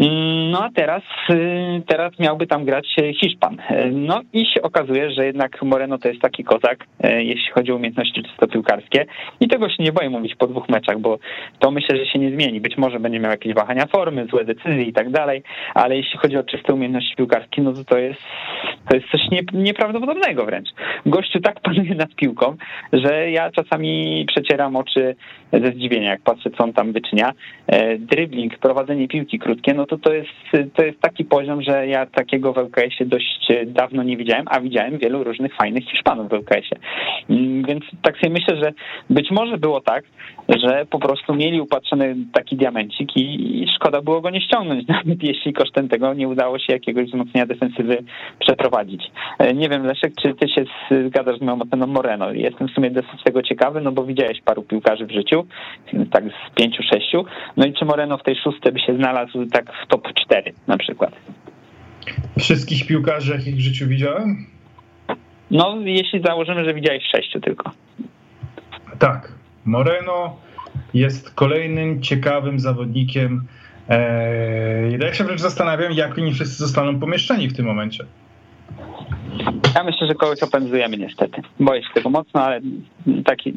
[0.00, 0.81] Mm, no a teraz,
[1.30, 3.56] y, teraz miałby tam grać Hiszpan.
[3.68, 7.76] E, no i się okazuje, że jednak Moreno to jest taki kozak, jeśli chodzi o
[7.76, 9.06] umiejętności czysto piłkarskie.
[9.40, 11.18] I tego się nie boję mówić po dwóch meczach, bo
[11.58, 12.60] to myślę, że się nie zmieni.
[12.60, 15.42] Być może będzie miał jakieś wahania formy, złe decyzje i tak dalej,
[15.74, 18.20] ale jeśli chodzi o czyste umiejętności piłkarskie, no to to jest,
[18.88, 20.68] to jest coś nie, nieprawdopodobnego wręcz.
[21.06, 22.56] Gościu tak panuje nad piłką,
[22.92, 25.14] że ja czasami przecieram oczy
[25.52, 27.32] ze zdziwienia, jak patrzę, co on tam wyczynia.
[27.66, 32.06] E, dribbling, prowadzenie piłki krótkie, no to to jest, to jest taki poziom, że ja
[32.06, 36.80] takiego w LKS-ie dość dawno nie widziałem, a widziałem wielu różnych fajnych Hiszpanów w LKS-ie.
[37.30, 38.72] Mm, więc tak sobie myślę, że
[39.10, 40.04] być może było tak,
[40.48, 45.52] że po prostu mieli upatrzony taki diamencik i, szkoda było go nie ściągnąć, nawet jeśli
[45.52, 48.04] kosztem tego nie udało się jakiegoś wzmocnienia defensywy
[48.38, 49.10] przeprowadzić.
[49.38, 50.64] E, nie wiem, Leszek, czy ty się
[51.06, 52.32] zgadzasz z moją oceną Moreno?
[52.32, 55.46] Jestem w sumie dosyć tego ciekawy, no bo widziałeś paru piłkarzy w życiu,
[56.10, 57.24] tak z pięciu, sześciu,
[57.56, 60.78] no i czy Moreno w tej szóstej by się znalazł tak w top 4 na
[60.78, 61.12] przykład?
[62.38, 64.46] Wszystkich piłkarzy, jakich w życiu widziałem?
[65.50, 67.70] No, jeśli założymy, że widziałeś sześciu tylko.
[68.98, 69.32] Tak.
[69.64, 70.36] Moreno
[70.94, 73.44] jest kolejnym ciekawym zawodnikiem.
[73.88, 78.04] Eee, ja się wręcz zastanawiam, jak oni wszyscy zostaną pomieszczeni w tym momencie.
[79.74, 81.42] Ja myślę, że kogoś opędzujemy niestety.
[81.60, 82.60] Boję się tego mocno, ale
[83.24, 83.52] taki,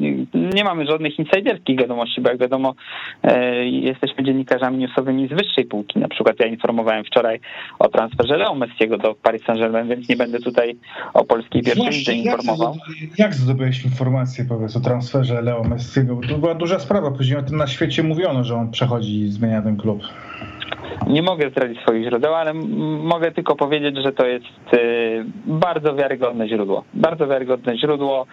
[0.54, 2.74] nie mamy żadnych insiderskich wiadomości, bo jak wiadomo,
[3.22, 5.98] e, jesteśmy dziennikarzami newsowymi z wyższej półki.
[5.98, 7.40] Na przykład ja informowałem wczoraj
[7.78, 10.76] o transferze Leo Messiego do Paris Saint-Germain, więc nie będę tutaj
[11.14, 12.76] o polskiej pierwszej informował.
[13.00, 16.20] Jak, jak zdobyłeś informację powiedz o transferze Leo Messiego?
[16.28, 19.62] To była duża sprawa, później o tym na świecie mówiono, że on przechodzi i zmienia
[19.62, 20.02] ten klub.
[21.06, 22.54] Nie mogę zdradzić swoich źródeł, ale
[23.02, 24.44] mogę tylko powiedzieć, że to jest
[24.74, 26.84] y, bardzo wiarygodne źródło.
[26.94, 28.26] Bardzo wiarygodne źródło.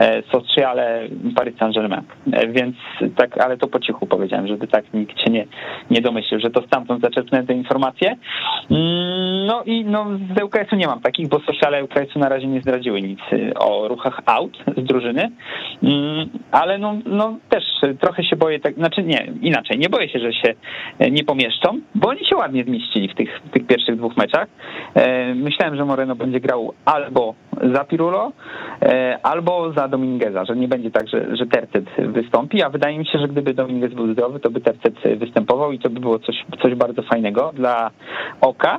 [0.00, 2.02] E, sociale Paris Saint-Germain.
[2.32, 2.76] E, więc
[3.16, 5.46] tak, ale to po cichu powiedziałem, żeby tak nikt się nie,
[5.90, 8.16] nie domyślił, że to stamtąd zaczerpnę te informacje.
[8.70, 12.60] Mm, no i no, z UKS-u nie mam takich, bo sociale UKS-u na razie nie
[12.60, 15.30] zdradziły nic y, o ruchach out z drużyny,
[15.82, 17.64] mm, ale no, no też
[18.00, 20.54] trochę się boję, tak, znaczy nie, inaczej, nie boję się, że się
[20.98, 24.48] e, nie pomieszczą, bo oni się ładnie zmieścili w tych, w tych pierwszych dwóch meczach.
[25.34, 27.34] Myślałem, że Moreno będzie grał albo
[27.74, 28.32] za Pirulo,
[29.22, 33.18] albo za Domingueza, że nie będzie tak, że, że Tercet wystąpi, a wydaje mi się,
[33.18, 36.74] że gdyby Dominguez był zdrowy, to by Tercet występował i to by było coś, coś
[36.74, 37.90] bardzo fajnego dla
[38.40, 38.78] oka.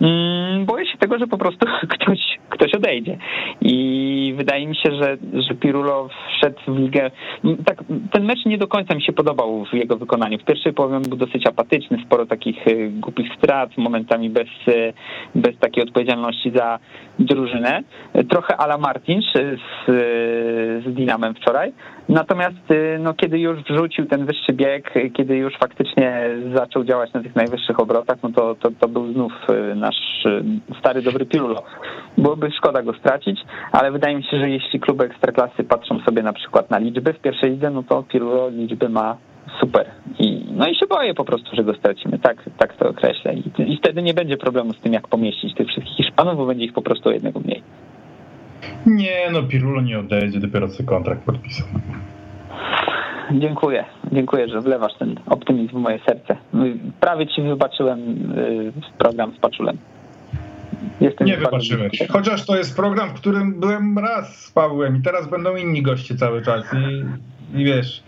[0.00, 1.66] Mm, boję się tego, że po prostu
[1.98, 3.18] ktoś, ktoś odejdzie
[3.60, 5.16] i wydaje mi się, że,
[5.48, 7.10] że Pirulo wszedł w ligę,
[7.44, 10.38] mm, tak, ten mecz nie do końca mi się podobał w jego wykonaniu.
[10.38, 14.92] W pierwszej połowie był dosyć apatyczny, sporo takich y, głupich strat, momentami bez, y,
[15.34, 16.78] bez takiej odpowiedzialności za
[17.18, 17.82] drużynę.
[18.28, 19.24] Trochę ala Martins
[19.86, 20.46] z
[20.86, 21.72] z Dinamem wczoraj.
[22.08, 27.22] Natomiast y, no, kiedy już wrzucił ten wyższy bieg, kiedy już faktycznie zaczął działać na
[27.22, 31.62] tych najwyższych obrotach, no to, to, to był znów y, nasz y, stary dobry Pirulo.
[32.18, 33.40] Byłoby szkoda go stracić,
[33.72, 37.20] ale wydaje mi się, że jeśli kluby ekstraklasy patrzą sobie na przykład na liczby w
[37.20, 39.16] pierwszej lidze, no to Pirulo liczby ma
[39.60, 39.86] super.
[40.18, 42.18] I, no i się boję po prostu, że go stracimy.
[42.18, 43.34] Tak, tak to określę.
[43.34, 46.64] I, I wtedy nie będzie problemu z tym, jak pomieścić tych wszystkich Hiszpanów, bo będzie
[46.64, 47.62] ich po prostu jednego mniej.
[48.86, 51.66] Nie, no Pirulo nie odejdzie, dopiero co kontrakt podpisał.
[53.30, 56.36] Dziękuję, dziękuję, że wlewasz ten optymizm w moje serce.
[57.00, 58.00] Prawie ci wybaczyłem
[58.38, 59.78] y, program z Paczulem.
[61.00, 61.98] Jestem nie wybaczyłeś.
[62.10, 66.16] Chociaż to jest program, w którym byłem raz z Pawłem i teraz będą inni goście
[66.16, 67.04] cały czas i,
[67.60, 68.02] i wiesz,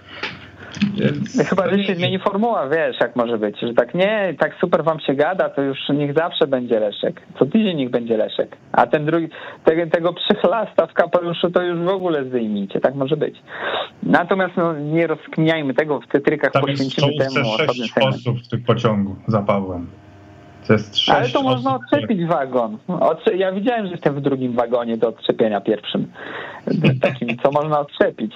[0.95, 4.85] więc Chyba, że się zmieni formuła, wiesz, jak może być, że tak nie, tak super
[4.85, 7.23] wam się gada, to już niech zawsze będzie Leszek.
[7.39, 8.57] Co tydzień niech będzie Leszek.
[8.73, 9.29] A ten drugi,
[9.65, 13.37] tego, tego przychlasta w kapeluszu to już w ogóle zdejmijcie, tak może być.
[14.03, 19.17] Natomiast no, nie rozkminiajmy tego, w tetrykach Tam poświęcimy temu osobny osób w tym pociągu
[19.27, 19.87] za Pawłem.
[20.69, 22.79] To jest Ale to można odczepić wagon.
[23.37, 26.13] Ja widziałem, że jestem w drugim wagonie do odczepienia pierwszym.
[27.03, 28.35] Takim, co można odczepić.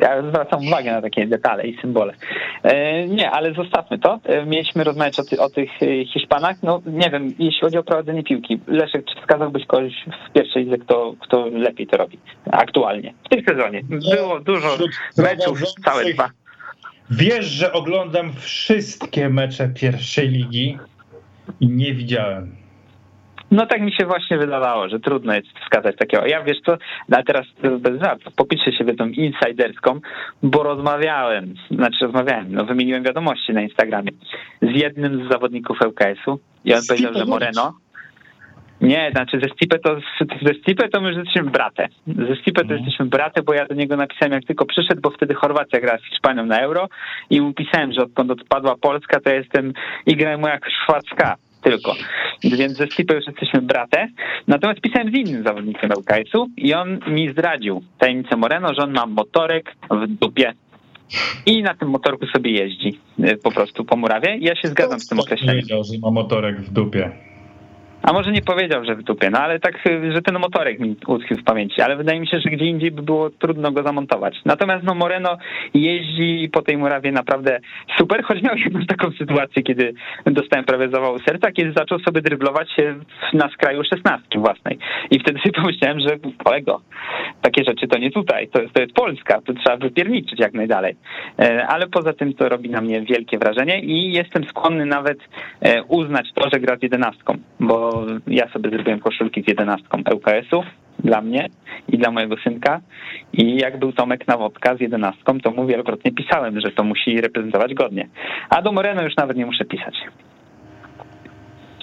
[0.00, 2.14] Ja zwracam uwagę na takie detale i symbole.
[2.62, 4.20] E, nie, ale zostawmy to.
[4.24, 6.56] E, mieliśmy rozmawiać o, ty, o tych e, Hiszpanach.
[6.62, 8.60] No nie wiem, jeśli chodzi o prowadzenie piłki.
[8.66, 9.92] Leszek, czy wskazałbyś kogoś
[10.28, 12.18] w pierwszej lidze, kto, kto lepiej to robi
[12.50, 13.14] aktualnie?
[13.26, 13.82] W tym sezonie.
[14.16, 14.68] Było dużo
[15.18, 16.30] meczów, całe dwa.
[17.10, 20.78] Wiesz, że oglądam wszystkie mecze pierwszej ligi
[21.60, 22.62] nie widziałem.
[23.52, 26.26] No tak mi się właśnie wydawało, że trudno jest wskazać takiego.
[26.26, 26.76] Ja wiesz co,
[27.08, 27.46] no, a teraz
[27.78, 30.00] bez żartów, popiszę się tą insiderską,
[30.42, 34.10] bo rozmawiałem, znaczy rozmawiałem, no wymieniłem wiadomości na Instagramie
[34.62, 37.72] z jednym z zawodników ŁKS-u i on powiedział, że Moreno,
[38.82, 39.96] nie, znaczy ze Stipe to,
[40.42, 41.88] ze Stipe to my już jesteśmy brate.
[42.06, 42.80] Ze Stipe to mhm.
[42.80, 46.10] jesteśmy brate, bo ja do niego napisałem jak tylko przyszedł, bo wtedy Chorwacja gra z
[46.10, 46.88] Hiszpanią na Euro
[47.30, 49.72] i mu pisałem, że odkąd odpadła Polska, to jestem
[50.06, 51.94] i grałem mu jak szwacka tylko.
[52.44, 54.08] Więc ze Stipe już jesteśmy brate.
[54.46, 59.06] Natomiast pisałem z innym zawodnikiem LKS-u i on mi zdradził tajemnicę Moreno, że on ma
[59.06, 60.52] motorek w dupie
[61.46, 64.36] i na tym motorku sobie jeździ y, po prostu po murawie.
[64.40, 65.56] Ja się zgadzam z tym określeniem.
[65.56, 67.31] Wiedział, że ma motorek w dupie.
[68.02, 69.78] A może nie powiedział, że w dupie, no ale tak,
[70.12, 73.02] że ten motorek mi utkwił w pamięci, ale wydaje mi się, że gdzie indziej by
[73.02, 74.40] było trudno go zamontować.
[74.44, 75.38] Natomiast no Moreno
[75.74, 77.60] jeździ po tej murawie naprawdę
[77.98, 79.94] super, choć miał jedną taką sytuację, kiedy
[80.26, 82.94] dostałem prawie zawału serca, kiedy zaczął sobie dryblować się
[83.32, 84.78] na skraju szesnastki własnej.
[85.10, 86.80] I wtedy sobie pomyślałem, że kolego,
[87.42, 90.96] takie rzeczy to nie tutaj, to, to jest Polska, to trzeba wypierniczyć jak najdalej.
[91.38, 95.18] E, ale poza tym to robi na mnie wielkie wrażenie i jestem skłonny nawet
[95.60, 97.91] e, uznać to, że gra z jedenastką, bo
[98.26, 100.62] ja sobie zrobiłem koszulki z jedenastką ŁKS-u
[100.98, 101.48] dla mnie
[101.88, 102.80] i dla mojego synka
[103.32, 107.74] i jak był Tomek Nawodka z jedenastką, to mu wielokrotnie pisałem, że to musi reprezentować
[107.74, 108.08] godnie.
[108.50, 109.94] A do Moreno już nawet nie muszę pisać.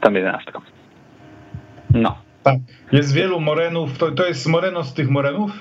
[0.01, 0.59] Tą jedenastką.
[1.93, 2.15] No.
[2.43, 2.55] Tak.
[2.91, 3.97] Jest wielu Morenów.
[3.97, 5.51] To, to jest Moreno z tych Morenów?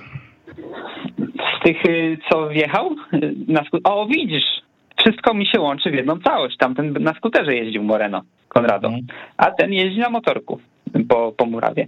[1.59, 2.97] Z tych, y, co wjechał?
[3.15, 4.58] Y, na o, widzisz,
[4.99, 6.57] wszystko mi się łączy w jedną całość.
[6.57, 9.07] Tamten na skuterze jeździł Moreno, Konrado, mhm.
[9.37, 10.61] a ten jeździ na motorku
[11.09, 11.87] po, po murawie.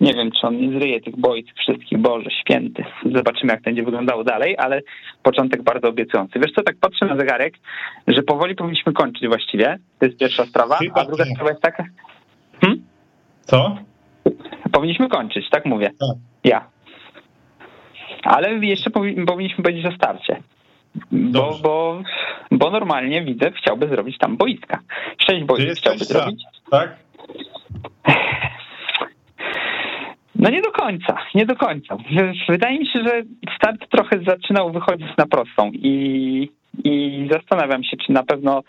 [0.00, 2.84] Nie wiem, czy on nie zryje tych boisk wszystkich, Boże Święty.
[3.14, 4.80] Zobaczymy, jak to będzie wyglądało dalej, ale
[5.22, 6.38] początek bardzo obiecujący.
[6.38, 7.54] Wiesz co, tak patrzę na zegarek,
[8.08, 9.78] że powoli powinniśmy kończyć właściwie.
[9.98, 11.84] To jest pierwsza sprawa, a druga sprawa jest taka...
[12.60, 12.82] Hmm?
[13.40, 13.76] Co?
[14.72, 15.90] Powinniśmy kończyć, tak mówię.
[16.00, 16.16] Tak.
[16.44, 16.66] Ja.
[18.24, 18.90] Ale jeszcze
[19.26, 20.42] powinniśmy powiedzieć o starcie.
[21.12, 22.02] Bo, bo,
[22.50, 24.78] bo normalnie widzę, chciałby zrobić tam boiska.
[25.18, 26.42] Sześć boisk chciałby zrobić.
[26.70, 26.96] Tak?
[30.34, 31.96] No nie do końca, nie do końca.
[32.48, 33.22] Wydaje mi się, że
[33.56, 36.50] start trochę zaczynał wychodzić na prostą i,
[36.84, 38.62] i zastanawiam się, czy na pewno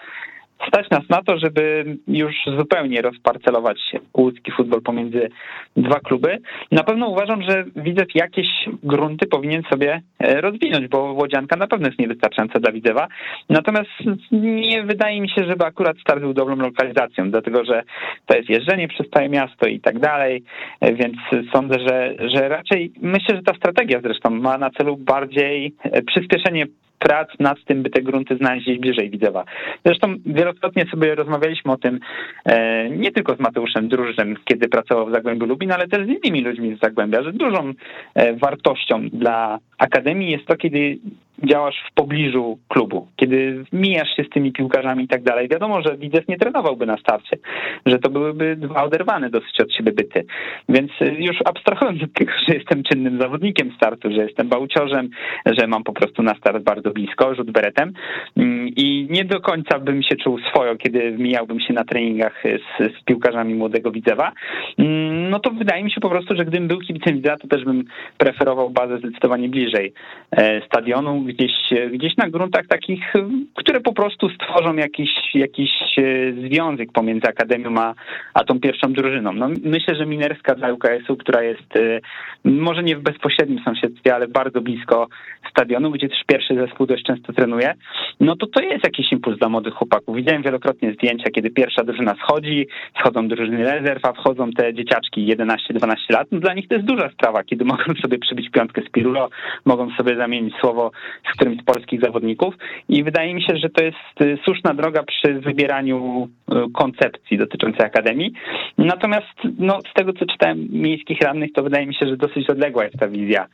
[0.67, 3.79] stać nas na to, żeby już zupełnie rozparcelować
[4.17, 5.29] łódzki futbol pomiędzy
[5.75, 6.37] dwa kluby.
[6.71, 8.47] Na pewno uważam, że Widzew jakieś
[8.83, 13.07] grunty powinien sobie e, rozwinąć, bo Łodzianka na pewno jest niewystarczająca dla Widzewa.
[13.49, 13.89] Natomiast
[14.31, 17.83] nie wydaje mi się, żeby akurat start był dobrą lokalizacją, dlatego że
[18.25, 20.43] to jest jeżdżenie przez całe miasto i tak dalej,
[20.81, 21.17] e, więc
[21.53, 26.65] sądzę, że, że raczej myślę, że ta strategia zresztą ma na celu bardziej e, przyspieszenie
[27.01, 29.43] prac nad tym, by te grunty znaleźć gdzieś bliżej Widzewa.
[29.85, 31.99] Zresztą wielokrotnie sobie rozmawialiśmy o tym
[32.45, 36.41] e, nie tylko z Mateuszem Drużem, kiedy pracował w Zagłębiu Lubin, ale też z innymi
[36.41, 37.73] ludźmi z Zagłębia, że dużą
[38.15, 40.97] e, wartością dla Akademii jest to, kiedy
[41.43, 45.47] działasz w pobliżu klubu, kiedy mijasz się z tymi piłkarzami i tak dalej.
[45.47, 47.37] Wiadomo, że Widzew nie trenowałby na starcie,
[47.85, 50.25] że to byłyby dwa oderwane dosyć od siebie byty.
[50.69, 55.09] Więc już abstrahując od tego, że jestem czynnym zawodnikiem startu, że jestem bałciorzem,
[55.45, 57.93] że mam po prostu na start bardzo blisko, rzut beretem
[58.37, 62.77] mm, i nie do końca bym się czuł swojo, kiedy mijałbym się na treningach z,
[62.99, 64.31] z piłkarzami młodego Widzewa,
[64.77, 67.65] mm, no to wydaje mi się po prostu, że gdybym był kibicem Widzewa, to też
[67.65, 67.83] bym
[68.17, 69.93] preferował bazę zdecydowanie bliżej
[70.31, 71.51] e, stadionu, gdzieś,
[71.91, 73.13] gdzieś na gruntach takich,
[73.55, 76.03] które po prostu stworzą jakiś, jakiś e,
[76.47, 77.93] związek pomiędzy Akademią a,
[78.33, 79.33] a tą pierwszą drużyną.
[79.33, 81.99] No, myślę, że Minerska dla UKS-u, która jest e,
[82.43, 85.07] może nie w bezpośrednim sąsiedztwie, ale bardzo blisko
[85.51, 87.73] stadionu, gdzie też pierwszy zespół dość często trenuje,
[88.19, 90.15] no to to jest jakiś impuls dla młodych chłopaków.
[90.15, 92.67] Widziałem wielokrotnie zdjęcia, kiedy pierwsza drużyna schodzi,
[92.99, 96.27] schodzą drużyny rezerw, a wchodzą te dzieciaczki 11-12 lat.
[96.31, 99.29] No dla nich to jest duża sprawa, kiedy mogą sobie przybić piątkę z Pirulo,
[99.65, 100.91] mogą sobie zamienić słowo
[101.31, 102.55] z którymś z polskich zawodników
[102.89, 107.85] i wydaje mi się, że to jest y, słuszna droga przy wybieraniu y, koncepcji dotyczącej
[107.85, 108.33] Akademii.
[108.77, 112.83] Natomiast no, z tego, co czytałem miejskich radnych, to wydaje mi się, że dosyć odległa
[112.83, 113.47] jest ta wizja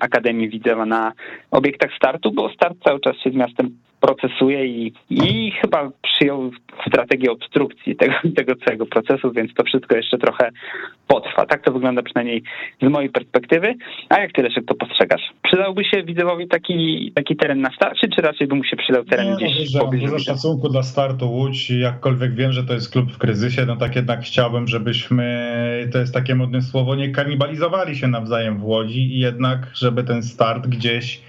[0.00, 1.12] Akademii Widzewa na
[1.50, 3.70] obiektach startu, bo start cały czas się z miastem
[4.00, 6.50] procesuje i, i chyba przyjął
[6.88, 10.50] strategię obstrukcji tego, tego całego procesu, więc to wszystko jeszcze trochę
[11.06, 11.46] potrwa.
[11.46, 12.42] Tak to wygląda przynajmniej
[12.82, 13.74] z mojej perspektywy.
[14.08, 15.22] A jak ty, Leszek, to postrzegasz?
[15.42, 19.26] Przydałby się Widzewowi taki, taki teren na starcie, czy raczej by mu się przydał teren
[19.26, 20.06] Nie, gdzieś no, pobliżu?
[20.06, 23.96] Dużo szacunku dla startu Łódź, jakkolwiek wiem, że to jest klub w kryzysie, no tak
[23.96, 29.18] jednak chciałbym, żebyśmy, to jest takie modne słowo, nie kanibalizowali się nawzajem w Łodzi i
[29.26, 31.20] jednak, żeby ten start gdzieś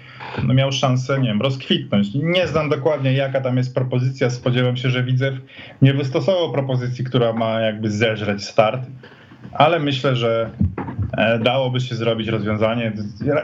[0.44, 2.08] no miał szansę, nie wiem, rozkwitnąć.
[2.14, 4.30] Nie znam dokładnie, jaka tam jest propozycja.
[4.30, 5.34] Spodziewam się, że Widzew
[5.82, 8.80] nie wystosował propozycji, która ma jakby zeżreć start,
[9.52, 10.50] ale myślę, że
[11.16, 12.92] e, dałoby się zrobić rozwiązanie.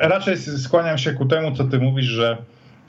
[0.01, 2.37] Raczej skłaniam się ku temu, co ty mówisz, że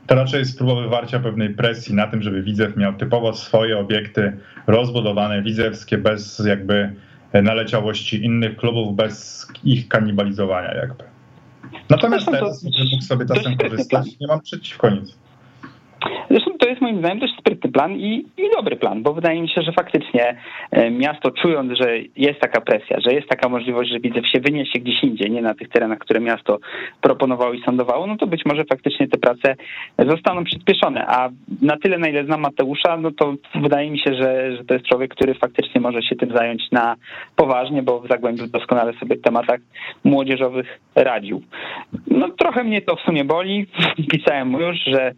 [0.08, 4.38] to raczej jest próba wywarcia pewnej presji na tym, żeby Widzew miał typowo swoje obiekty
[4.68, 6.94] rozbudowane, widzewskie, bez jakby
[7.34, 11.15] naleciałości innych klubów, bez ich kanibalizowania jakby.
[11.90, 15.16] Natomiast teraz mógł sobie czasem korzystać, nie mam przeciwko nic.
[16.76, 19.72] Jest moim zdaniem też sprytny plan i, i, dobry plan, bo wydaje mi się, że
[19.72, 20.38] faktycznie
[20.72, 24.80] e, miasto czując, że jest taka presja, że jest taka możliwość, że Widzew się wyniesie
[24.80, 26.60] gdzieś indziej, nie na tych terenach, które miasto
[27.02, 29.56] proponowało i sądowało, no to być może faktycznie te prace
[30.08, 31.06] zostaną przyspieszone.
[31.08, 31.30] A
[31.62, 34.86] na tyle, na ile znam Mateusza, no to wydaje mi się, że, że to jest
[34.86, 36.96] człowiek, który faktycznie może się tym zająć na
[37.36, 39.60] poważnie, bo w Zagłębiu doskonale sobie w tematach
[40.04, 41.42] młodzieżowych radził.
[42.08, 43.68] No trochę mnie to w sumie boli.
[44.12, 45.12] Pisałem już, że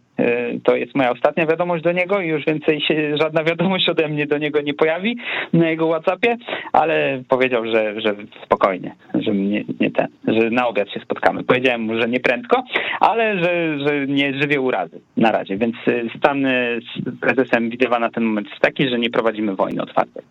[0.64, 4.26] to jest moja ostatnia wiadomość do niego i już więcej się żadna wiadomość ode mnie
[4.26, 5.16] do niego nie pojawi
[5.52, 6.36] na jego WhatsAppie,
[6.72, 8.14] ale powiedział, że, że
[8.44, 11.44] spokojnie, że nie, nie ten, że na obiad się spotkamy.
[11.44, 12.64] Powiedziałem mu, że nie prędko,
[13.00, 18.10] ale że, że nie żywie urazy na razie, więc y, stan z prezesem Widywa na
[18.10, 20.22] ten moment jest taki, że nie prowadzimy wojny otwartej.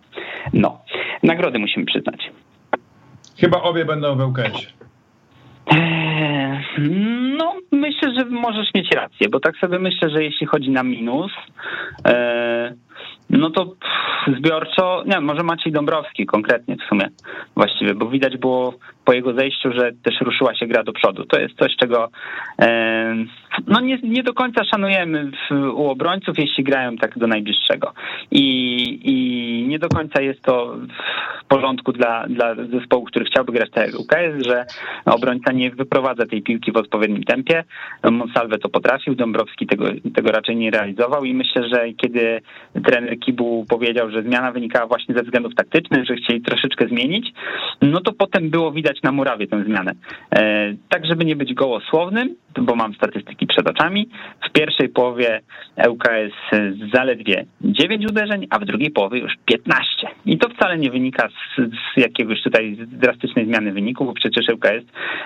[0.54, 0.82] No,
[1.24, 2.32] nagrody musimy przyznać.
[3.40, 4.68] Chyba obie będą w Ełkecie.
[5.72, 6.60] Eee,
[7.38, 11.32] no, myślę, że możesz mieć rację, bo tak sobie myślę, że jeśli chodzi na minus,
[12.06, 12.74] eee,
[13.30, 13.74] no to
[14.38, 17.10] zbiorczo, nie może Maciej Dąbrowski konkretnie w sumie
[17.56, 18.74] właściwie, bo widać było
[19.08, 21.26] po jego zejściu, że też ruszyła się gra do przodu.
[21.26, 22.10] To jest coś, czego
[22.62, 23.16] e,
[23.68, 27.94] no nie, nie do końca szanujemy w, u obrońców, jeśli grają tak do najbliższego.
[28.32, 28.44] I,
[29.04, 30.78] I nie do końca jest to
[31.42, 34.66] w porządku dla, dla zespołu, który chciałby grać tak jak UKS, że
[35.06, 37.64] obrońca nie wyprowadza tej piłki w odpowiednim tempie.
[38.12, 39.86] Monsalve to potrafił, Dąbrowski tego,
[40.16, 42.42] tego raczej nie realizował i myślę, że kiedy
[42.86, 47.34] trener Kibu powiedział, że zmiana wynikała właśnie ze względów taktycznych, że chcieli troszeczkę zmienić,
[47.82, 49.92] no to potem było widać na murawie tę zmianę.
[50.32, 54.10] E, tak, żeby nie być gołosłownym, bo mam statystyki przed oczami,
[54.50, 55.42] w pierwszej połowie
[55.90, 56.34] ŁKS
[56.94, 60.08] zaledwie 9 uderzeń, a w drugiej połowie już 15.
[60.26, 64.86] I to wcale nie wynika z, z jakiegoś tutaj drastycznej zmiany wyniku, bo przecież ŁKS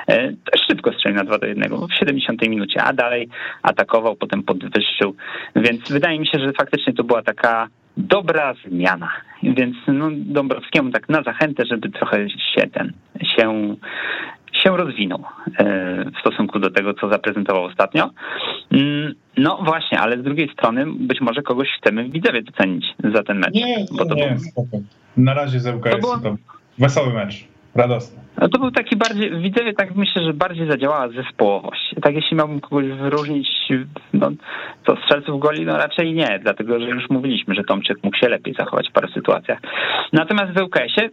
[0.09, 0.34] e,
[0.67, 3.30] szybko strzelił na 2 do 1 w 70 minucie, a dalej
[3.63, 5.15] atakował, potem podwyższył.
[5.55, 7.67] Więc wydaje mi się, że faktycznie to była taka
[7.97, 9.11] dobra zmiana.
[9.43, 13.75] Więc no, Dąbrowskiemu tak na zachętę, żeby trochę się ten, się,
[14.53, 15.23] się rozwinął
[15.57, 15.65] e,
[16.05, 18.09] w stosunku do tego, co zaprezentował ostatnio.
[18.71, 23.23] Mm, no właśnie, ale z drugiej strony być może kogoś chcemy w Widzewie docenić za
[23.23, 23.53] ten mecz.
[23.53, 24.81] Nie, bo to nie, był...
[25.17, 26.17] Na razie z ŁKS to, było...
[26.17, 26.35] to
[26.79, 28.22] wesoły mecz, radosny.
[28.41, 31.95] No to był taki bardziej, widzowie tak myślę, że bardziej zadziałała zespołowość.
[32.01, 33.49] Tak jeśli miałbym kogoś wyróżnić,
[34.13, 34.32] no,
[34.84, 38.53] to strzelców goli, no raczej nie, dlatego że już mówiliśmy, że Tomczyk mógł się lepiej
[38.53, 39.59] zachować w paru sytuacjach.
[40.13, 41.09] Natomiast w ŁKS-ie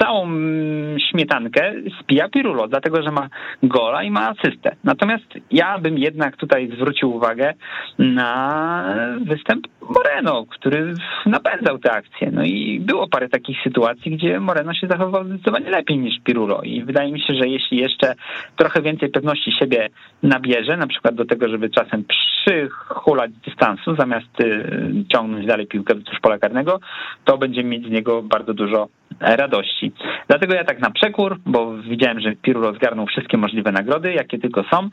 [0.00, 0.28] całą
[1.10, 3.28] śmietankę spija Pirulo, dlatego że ma
[3.62, 4.76] gola i ma asystę.
[4.84, 7.54] Natomiast ja bym jednak tutaj zwrócił uwagę
[7.98, 8.84] na
[9.26, 10.94] występ Moreno, który
[11.26, 12.30] napędzał tę akcję.
[12.32, 16.84] No i było parę takich sytuacji, gdzie Moreno się zachował zdecydowanie lepiej niż Pirulo i
[16.84, 18.14] wydaje mi się, że jeśli jeszcze
[18.56, 19.88] trochę więcej pewności siebie
[20.22, 26.20] nabierze, na przykład do tego, żeby czasem przychulać dystansu, zamiast y, ciągnąć dalej piłkę wzdłuż
[26.20, 26.80] pola karnego,
[27.24, 28.88] to będziemy mieć z niego bardzo dużo
[29.20, 29.92] radości.
[30.28, 34.64] Dlatego ja tak na przekór, bo widziałem, że Pirulo zgarnął wszystkie możliwe nagrody, jakie tylko
[34.70, 34.88] są,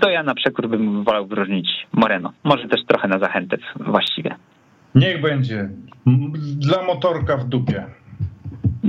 [0.00, 2.32] to ja na przekór bym wolał wyróżnić Moreno.
[2.44, 4.36] Może też trochę na zachętę właściwie.
[4.94, 5.68] Niech będzie.
[6.56, 7.84] Dla motorka w dupie.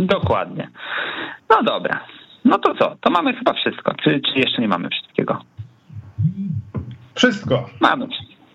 [0.06, 0.70] Dokładnie.
[1.50, 2.00] No dobra.
[2.46, 2.96] No to co?
[3.02, 3.94] To mamy chyba wszystko.
[4.04, 5.42] Czy, czy jeszcze nie mamy wszystkiego?
[7.16, 7.70] Wszystko.
[7.82, 8.08] Mamy.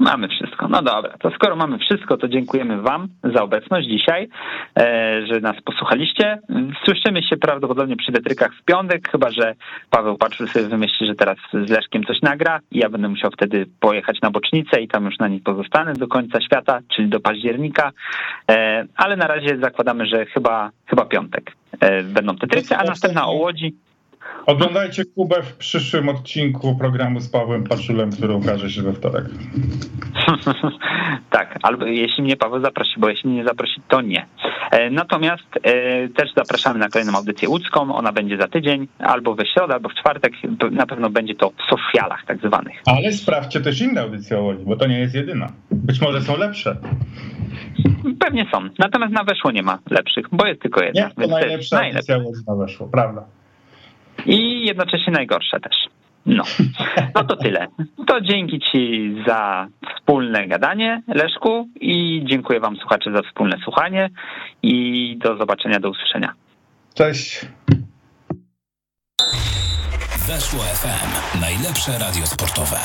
[0.02, 0.68] Mamy wszystko.
[0.68, 4.28] No dobra, to skoro mamy wszystko, to dziękujemy Wam za obecność dzisiaj,
[4.78, 6.38] e, że nas posłuchaliście.
[6.84, 9.54] Słyszymy się prawdopodobnie przy detrykach w piątek, chyba że
[9.90, 13.66] Paweł Patrzył sobie wymyśli, że teraz z Leszkiem coś nagra i ja będę musiał wtedy
[13.80, 17.92] pojechać na bocznicę i tam już na niej pozostanę do końca świata, czyli do października,
[18.50, 23.26] e, ale na razie zakładamy, że chyba, chyba piątek e, będą te tryki, a następna
[23.26, 23.74] o Łodzi
[24.46, 29.24] Oglądajcie Kubę w przyszłym odcinku programu z Pawłem Paczulem, który ukaże się we wtorek.
[31.30, 34.26] tak, albo jeśli mnie Paweł zaprosi, bo jeśli nie zaprosi, to nie.
[34.70, 37.94] E, natomiast e, też zapraszamy na kolejną audycję łódzką.
[37.94, 40.32] Ona będzie za tydzień, albo we środę, albo w czwartek.
[40.70, 42.82] Na pewno będzie to w socialach tak zwanych.
[42.86, 45.52] Ale sprawdźcie też inne audycje o Łodzi, bo to nie jest jedyna.
[45.70, 46.76] Być może są lepsze.
[48.20, 48.68] Pewnie są.
[48.78, 51.10] Natomiast na weszło nie ma lepszych, bo jest tylko jedna.
[51.18, 53.24] Nie, to najlepsza audycja Łodzi na weszło, prawda.
[54.26, 55.76] I jednocześnie najgorsze też.
[56.26, 56.44] No,
[57.14, 57.66] no to tyle.
[58.06, 59.66] To dzięki Ci za
[59.96, 64.10] wspólne gadanie, Leszku, i dziękuję Wam, słuchacze, za wspólne słuchanie
[64.62, 66.32] i do zobaczenia, do usłyszenia.
[66.94, 67.46] Cześć.
[70.28, 71.40] Weszło FM.
[71.40, 72.76] Najlepsze radio sportowe.